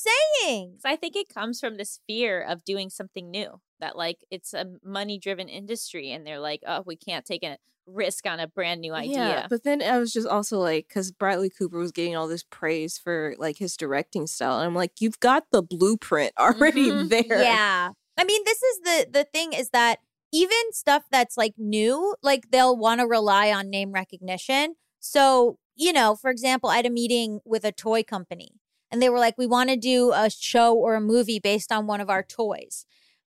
[0.47, 3.61] saying 'Cause I think it comes from this fear of doing something new.
[3.81, 7.59] That like it's a money driven industry and they're like, oh, we can't take a
[7.87, 9.15] risk on a brand new idea.
[9.19, 12.43] Yeah, but then I was just also like, because Bradley Cooper was getting all this
[12.43, 17.09] praise for like his directing style, and I'm like, you've got the blueprint already Mhm.
[17.11, 17.43] there.
[17.43, 17.91] Yeah.
[18.17, 19.99] I mean, this is the the thing is that
[20.33, 24.75] even stuff that's like new, like they'll want to rely on name recognition.
[25.01, 28.53] So, you know, for example, I had a meeting with a toy company
[28.91, 31.87] and they were like, we want to do a show or a movie based on
[31.87, 32.85] one of our toys.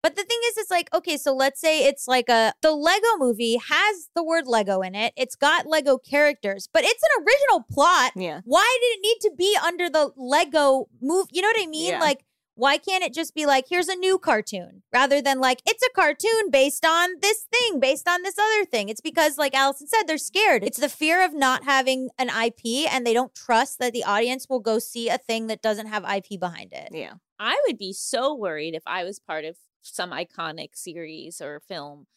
[0.05, 3.07] But the thing is, it's like, okay, so let's say it's like a, the Lego
[3.17, 5.13] movie has the word Lego in it.
[5.17, 8.11] It's got Lego characters, but it's an original plot.
[8.15, 8.41] Yeah.
[8.45, 11.25] Why did it need to be under the Lego move?
[11.31, 11.93] You know what I mean?
[11.93, 11.99] Yeah.
[11.99, 15.83] Like, why can't it just be like, here's a new cartoon rather than like, it's
[15.83, 18.89] a cartoon based on this thing, based on this other thing?
[18.89, 20.63] It's because, like Allison said, they're scared.
[20.63, 24.45] It's the fear of not having an IP and they don't trust that the audience
[24.51, 26.89] will go see a thing that doesn't have IP behind it.
[26.91, 27.13] Yeah.
[27.39, 29.57] I would be so worried if I was part of
[29.93, 32.07] some iconic series or film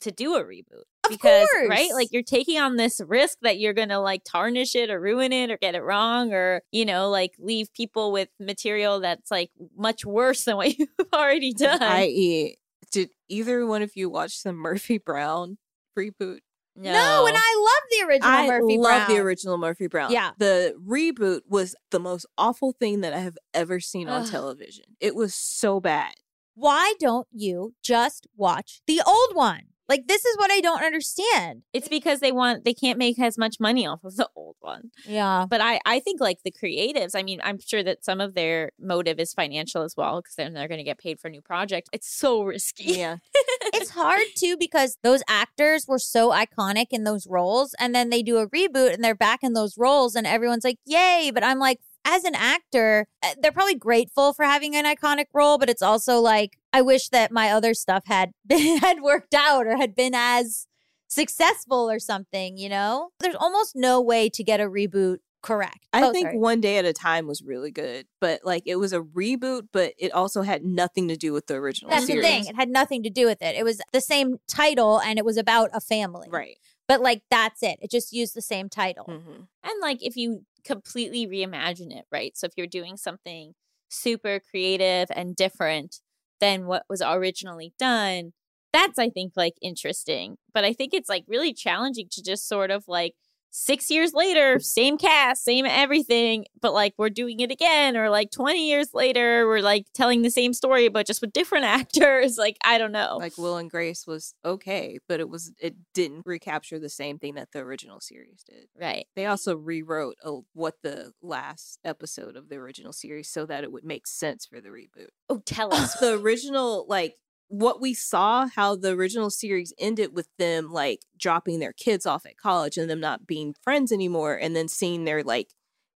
[0.00, 0.84] to do a reboot.
[1.04, 4.90] Of because right, like you're taking on this risk that you're gonna like tarnish it
[4.90, 9.00] or ruin it or get it wrong or you know like leave people with material
[9.00, 11.82] that's like much worse than what you've already done.
[11.82, 12.56] I.e.,
[12.90, 15.58] did either one of you watch the Murphy Brown
[15.98, 16.38] reboot?
[16.76, 20.10] No, and I love the original I Murphy love the original Murphy Brown.
[20.10, 20.32] Yeah.
[20.38, 24.30] The reboot was the most awful thing that I have ever seen on Ugh.
[24.30, 24.86] television.
[24.98, 26.14] It was so bad.
[26.54, 29.62] Why don't you just watch the old one?
[29.86, 31.62] Like, this is what I don't understand.
[31.74, 34.90] it's because they want they can't make as much money off of the old one.
[35.06, 35.44] Yeah.
[35.48, 38.72] But I I think like the creatives, I mean, I'm sure that some of their
[38.80, 41.42] motive is financial as well because then they're going to get paid for a new
[41.42, 41.90] project.
[41.92, 42.94] It's so risky.
[42.94, 43.16] Yeah.
[43.74, 48.22] it's hard too because those actors were so iconic in those roles and then they
[48.22, 51.58] do a reboot and they're back in those roles and everyone's like yay but i'm
[51.58, 55.82] like as an actor uh, they're probably grateful for having an iconic role but it's
[55.82, 59.94] also like i wish that my other stuff had been had worked out or had
[59.94, 60.66] been as
[61.08, 66.02] successful or something you know there's almost no way to get a reboot correct I
[66.04, 66.38] Oh, think sorry.
[66.38, 69.92] One Day at a Time was really good, but like it was a reboot, but
[69.96, 72.22] it also had nothing to do with the original that's series.
[72.24, 75.18] the thing it had nothing to do with it it was the same title and
[75.18, 76.56] it was about a family Right.
[76.88, 80.44] but like that's it it just used the same title hmm And like if you
[80.64, 82.36] completely reimagine it, right?
[82.36, 83.54] So if you're doing something
[83.88, 86.00] super creative and different
[86.40, 88.32] than what was originally done,
[88.72, 90.36] that's I think like interesting.
[90.52, 93.14] But I think it's like really challenging to just sort of like
[93.56, 98.32] six years later, same cast, same everything, but like we're doing it again, or like
[98.32, 102.36] 20 years later, we're like telling the same story, but just with different actors.
[102.36, 103.16] Like, I don't know.
[103.20, 107.36] Like Will and Grace was okay, but it was it didn't recapture the same thing
[107.36, 108.66] that the original series did.
[108.78, 109.06] right.
[109.14, 113.70] They also rewrote a, what the last episode of the original series so that it
[113.70, 115.10] would make sense for the reboot.
[115.28, 115.94] Oh, tell us.
[115.94, 117.14] the original like
[117.48, 122.26] what we saw how the original series ended with them like dropping their kids off
[122.26, 125.50] at college and them not being friends anymore and then seeing their like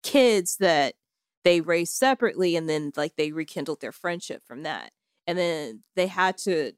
[0.03, 0.95] kids that
[1.45, 4.91] they raised separately and then like they rekindled their friendship from that
[5.27, 6.73] and then they had to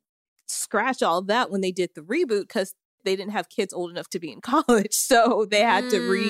[0.47, 2.75] scratch all that when they did the reboot because
[3.05, 6.29] they didn't have kids old enough to be in college so they had to re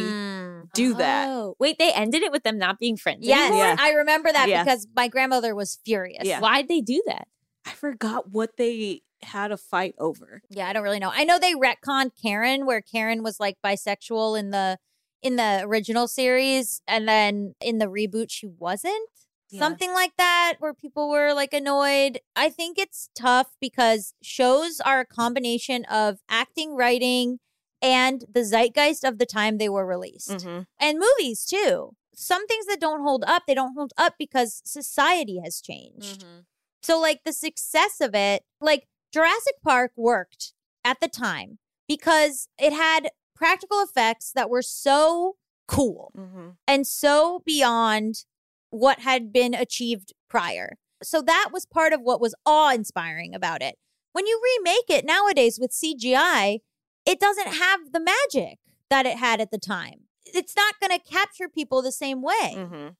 [0.59, 0.73] Mm.
[0.75, 3.21] do that Oh, wait, they ended it with them not being friends.
[3.23, 3.65] Yes, anymore?
[3.67, 3.77] Yeah.
[3.79, 4.65] I remember that Yeah.
[4.65, 6.25] because my grandmother was furious.
[6.25, 6.41] Yeah.
[6.41, 7.29] Why'd they do that?
[7.67, 11.11] I forgot what they had a fight over Yeah, I don't really know.
[11.13, 14.79] I know they retconned Karen where Karen was like bisexual in the
[15.23, 19.09] in the original series and then in the reboot she wasn't.
[19.51, 19.61] Yeah.
[19.61, 22.21] something like that where people were like annoyed.
[22.37, 27.39] I think it's tough because shows are a combination of acting, writing,
[27.83, 30.31] and the zeitgeist of the time they were released.
[30.31, 30.67] Mhm.
[30.79, 31.97] And movies too.
[32.15, 36.21] Some things that don't hold up, they don't hold up because society has changed.
[36.21, 36.41] Mm-hmm.
[36.83, 40.53] So, like, the success of it, like, Jurassic Park worked
[40.85, 45.37] at the time because it had practical effects that were so
[45.67, 46.57] cool Mhm.
[46.67, 48.25] and so beyond
[48.71, 50.77] what had been achieved prior.
[51.03, 53.79] So, that was part of what was awe inspiring about it.
[54.13, 56.61] When you remake it nowadays with CGI,
[57.05, 58.59] it doesn't have the magic
[58.91, 60.09] that it had at the time.
[60.25, 62.55] It's not going to capture people the same way.
[62.57, 62.97] Mhm.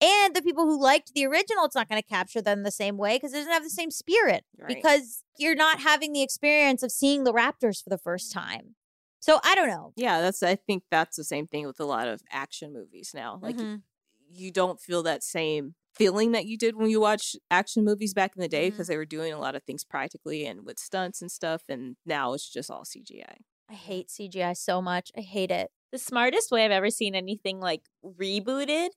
[0.00, 2.96] And the people who liked the original, it's not going to capture them the same
[2.96, 4.68] way because it doesn't have the same spirit Right.
[4.76, 8.76] because you're not having the experience of seeing the Raptors for the first time.
[9.20, 9.92] So I don't know.
[9.96, 10.42] Yeah, that's.
[10.44, 13.40] I think that's the same thing with a lot of action movies now.
[13.42, 13.82] Like Mhm.
[14.30, 18.36] you don't feel that same feeling that you did when you watch action movies back
[18.36, 21.20] in the day because they were doing a lot of things practically and with stunts
[21.20, 21.62] and stuff.
[21.68, 23.38] And now it's just all CGI.
[23.68, 25.10] I hate CGI so much.
[25.16, 25.72] I hate it.
[25.90, 28.90] The smartest way I've ever seen anything like rebooted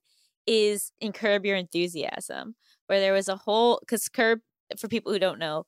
[0.46, 2.54] is in Curb Your Enthusiasm,
[2.86, 4.40] where there was a whole because Curb,
[4.78, 5.66] for people who don't know,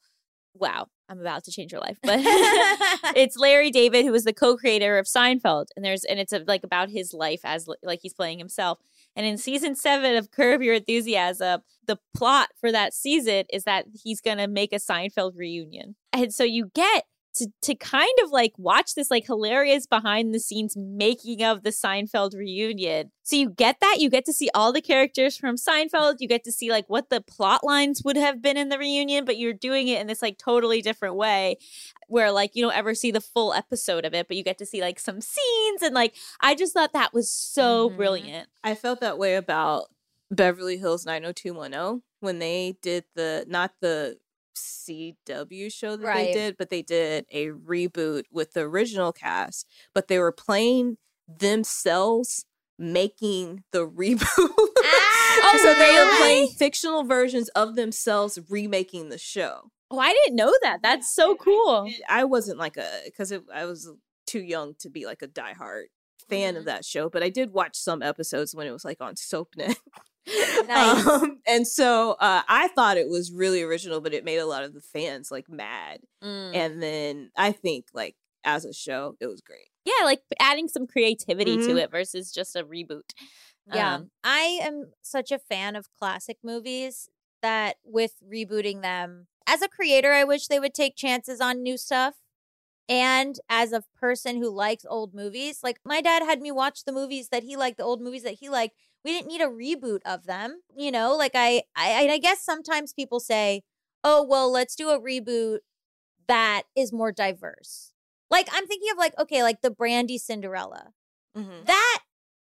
[0.55, 2.19] wow, I'm about to change your life, but
[3.17, 6.65] it's Larry David who was the co-creator of Seinfeld, and there's and it's a, like
[6.65, 8.79] about his life as like he's playing himself.
[9.17, 13.87] And in season seven of Curb Your Enthusiasm, the plot for that season is that
[14.03, 17.05] he's gonna make a Seinfeld reunion, and so you get
[17.37, 21.71] to to kind of like watch this like hilarious behind the scenes making of the
[21.71, 23.11] Seinfeld reunion.
[23.23, 26.45] So you get that you get to see all the characters from Seinfeld, you get
[26.45, 29.53] to see like what the plot lines would have been in the reunion, but you're
[29.53, 31.57] doing it in this like totally different way
[32.09, 34.67] where like you don't ever see the full episode of it, but you get to
[34.67, 37.97] see like some scenes and like I just thought that was so Mhm.
[37.97, 38.49] brilliant.
[38.63, 39.87] I felt that way about
[40.31, 44.19] Beverly Hills 90210 when they did the not the
[44.55, 46.27] CW show that Right.
[46.27, 50.99] they did, but they did a reboot with the original cast, but they were playing
[51.29, 52.47] themselves
[52.79, 54.27] making the reboot.
[54.37, 59.71] Oh, so they were playing fictional versions of themselves remaking the show.
[59.91, 60.81] Oh, I didn't know that.
[60.83, 61.89] That's so cool.
[62.09, 63.91] I wasn't like a because I was
[64.27, 65.85] too young to be like a diehard
[66.29, 66.67] fan of mm-hmm.
[66.67, 69.77] that show, but I did watch some episodes when it was like on SoapNet.
[70.67, 71.07] Nice.
[71.07, 74.65] Um, and so uh, I thought it was really original, but it made a lot
[74.65, 76.01] of the fans like mad.
[76.23, 76.55] Mm.
[76.57, 79.69] And then I think like as a show, it was great.
[79.85, 81.83] Yeah, like adding some creativity to Mhm.
[81.83, 83.13] it versus just a reboot.
[83.73, 83.97] Yeah.
[83.97, 87.09] Um, I am such a fan of classic movies
[87.43, 91.77] that with rebooting them, as a creator, I wish they would take chances on new
[91.77, 92.15] stuff.
[92.89, 96.93] And as a person who likes old movies, like my dad had me watch the
[96.93, 98.77] movies that he liked, the old movies that he liked.
[99.05, 101.15] We didn't need a reboot of them, you know.
[101.17, 103.63] Like I, I, I guess sometimes people say,
[104.03, 105.59] "Oh, well, let's do a reboot
[106.27, 107.93] that is more diverse."
[108.31, 110.93] Like I'm thinking of like, okay, like the Brandy Cinderella.
[111.37, 111.65] Mm-hmm.
[111.67, 112.01] That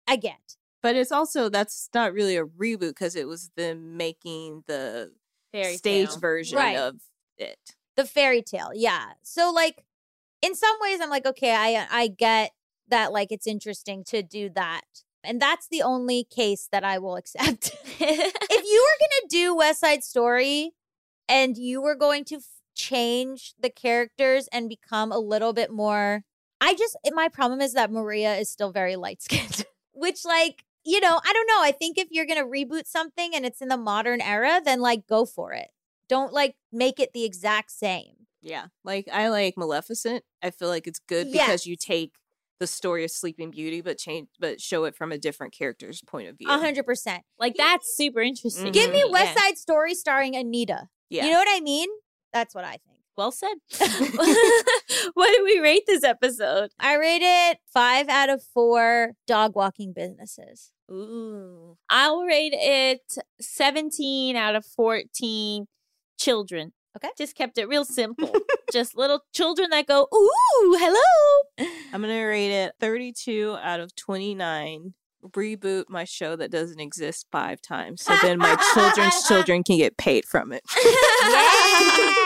[0.07, 0.57] I get.
[0.84, 5.11] But it's also that's not really a reboot because it was them making the
[5.52, 6.18] Fairy stage tale.
[6.19, 6.77] version Right.
[6.77, 6.95] of
[7.38, 7.57] it.
[7.95, 9.84] the fairy tale yeah so like
[10.41, 12.52] in some ways i'm like okay i i get
[12.90, 14.84] that like it's interesting to do that
[15.24, 19.56] and that's the only case that i will accept if you were going to do
[19.56, 20.72] west side story
[21.28, 22.44] and you were going to f-
[22.76, 26.24] change the characters and become a little bit more
[26.62, 30.64] i just eh, my problem is that maria is still very light skinned which like
[30.86, 33.62] you know i don't know i think if you're going to reboot something and it's
[33.62, 35.68] in the modern era then like go for it
[36.08, 38.68] don't like make it the exact same Yeah.
[38.86, 40.24] Like I like Maleficent.
[40.41, 41.46] I feel like it's good Yes.
[41.46, 42.14] because you take
[42.60, 46.27] the story of Sleeping Beauty but change but show it from a different character's point
[46.30, 46.49] of view.
[46.49, 47.23] A hundred percent.
[47.40, 48.65] Like that's super interesting.
[48.65, 48.72] Mm-hmm.
[48.72, 49.44] Give me to West yeah.
[49.44, 50.88] Side Story starring Anita.
[51.10, 51.26] Yeah.
[51.26, 51.90] You know what I mean?
[52.34, 52.99] That's what I think.
[53.18, 53.56] Well said.
[55.14, 56.72] what did we rate this episode?
[56.80, 60.72] I rate it five out of four dog walking businesses.
[60.90, 61.77] Ooh.
[61.90, 65.65] I'll rate it 17 out of 14
[66.18, 66.73] children.
[66.95, 67.10] Okay.
[67.18, 68.34] Just kept it real simple.
[68.72, 71.68] Just little children that go, ooh, hello.
[71.94, 74.94] I'm gonna rate it 32 out of 29.
[75.32, 79.98] Reboot my show that doesn't exist five times, so then my children's children can get
[79.98, 80.64] paid from it.
[80.76, 82.16] Yeah.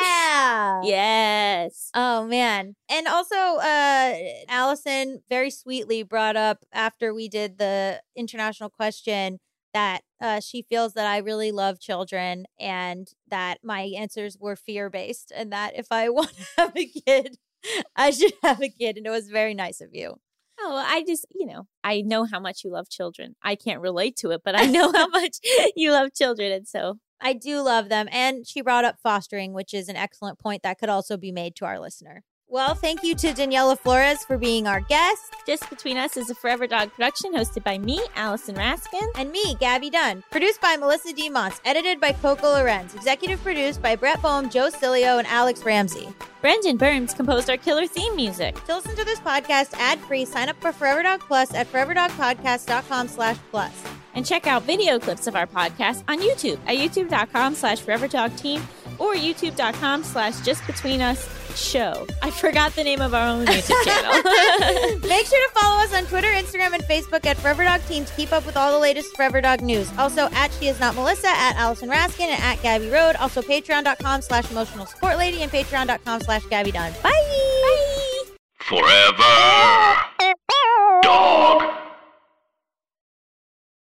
[0.83, 1.89] Yes.
[1.93, 2.75] Oh man.
[2.89, 4.13] And also uh
[4.49, 9.39] Allison very sweetly brought up after we did the international question
[9.73, 15.31] that uh she feels that I really love children and that my answers were fear-based
[15.35, 17.37] and that if I want to have a kid
[17.95, 20.19] I should have a kid and it was very nice of you.
[20.59, 23.35] Oh, I just, you know, I know how much you love children.
[23.41, 25.37] I can't relate to it, but I know how much
[25.75, 26.51] you love children.
[26.51, 28.07] And so, I do love them.
[28.11, 31.55] And she brought up fostering, which is an excellent point that could also be made
[31.55, 32.23] to our listener.
[32.53, 35.33] Well, thank you to Daniella Flores for being our guest.
[35.47, 39.07] Just Between Us is a Forever Dog production hosted by me, Allison Raskin.
[39.15, 40.23] And me, Gaby Dunn.
[40.29, 41.61] Produced by Melisa DeMoss.
[41.65, 42.93] Edited by Coco Lorenz.
[42.93, 46.13] Executive produced by Brett Boham, Joe Cilio, and Alex Ramsey.
[46.41, 48.53] Brendan Burns composed our killer theme music.
[48.65, 53.37] To listen to this podcast ad-free, sign up for Forever Dog Plus at foreverdogpodcast.com slash
[53.49, 53.83] plus.
[54.13, 58.61] And check out video clips of our podcast on YouTube at youtube.com slash foreverdogteam
[58.99, 62.07] or youtube.com slash justbetweenus show.
[62.21, 64.13] I forgot the name of our own YouTube channel.
[65.07, 68.13] Make sure to follow us on Twitter, Instagram, and Facebook at Forever Dog Team to
[68.13, 69.91] keep up with all the latest Forever Dog news.
[69.97, 73.15] Also at She Is Not Melissa, at Allison Raskin, and at Gabby Road.
[73.17, 76.93] Also patreon.com slash emotional support lady and patreon.com slash Gaby Dunn.
[77.01, 77.11] Bye!
[77.11, 78.23] Bye!
[78.59, 80.13] Forever.